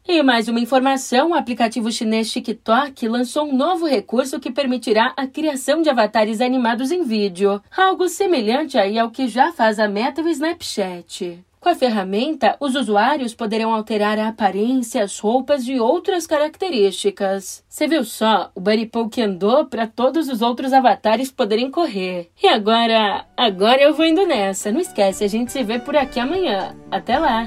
E 0.08 0.24
mais 0.24 0.48
uma 0.48 0.60
informação: 0.60 1.32
o 1.32 1.34
aplicativo 1.36 1.92
chinês 1.92 2.32
TikTok 2.32 3.08
lançou 3.08 3.48
um 3.48 3.56
novo 3.56 3.86
recurso 3.86 4.40
que 4.40 4.52
permitirá 4.52 5.14
a 5.16 5.28
criação 5.28 5.82
de 5.82 5.90
avatares 5.90 6.42
animados 6.42 6.92
em 6.92 7.04
vídeo, 7.04 7.62
algo 7.76 8.10
semelhante 8.10 8.78
aí 8.78 8.98
ao 8.98 9.12
que 9.12 9.28
já 9.28 9.52
faz 9.52 9.80
a 9.80 9.88
Meta 9.88 10.22
e 10.22 10.24
o 10.26 10.30
Snapchat. 10.30 11.44
Com 11.60 11.68
a 11.68 11.76
ferramenta, 11.76 12.56
os 12.62 12.74
usuários 12.74 13.36
poderão 13.36 13.74
alterar 13.74 14.18
a 14.18 14.30
aparência, 14.30 15.04
as 15.04 15.20
roupas 15.20 15.68
e 15.68 15.78
outras 15.78 16.26
características. 16.26 17.66
Você 17.68 17.86
viu 17.86 18.06
só? 18.06 18.50
O 18.56 18.62
Buddy 18.62 18.86
Poke 18.86 19.22
andou 19.22 19.66
para 19.66 19.86
todos 19.86 20.30
os 20.30 20.42
outros 20.42 20.72
avatares 20.72 21.30
poderem 21.30 21.70
correr. 21.70 22.30
E 22.42 22.48
agora, 22.48 23.26
agora 23.36 23.82
eu 23.82 23.94
vou 23.94 24.06
indo 24.06 24.26
nessa. 24.26 24.72
Não 24.72 24.80
esquece, 24.80 25.26
a 25.26 25.28
gente 25.28 25.52
se 25.52 25.62
vê 25.62 25.80
por 25.80 25.98
aqui 25.98 26.18
amanhã. 26.18 26.78
Até 26.90 27.20
lá! 27.20 27.46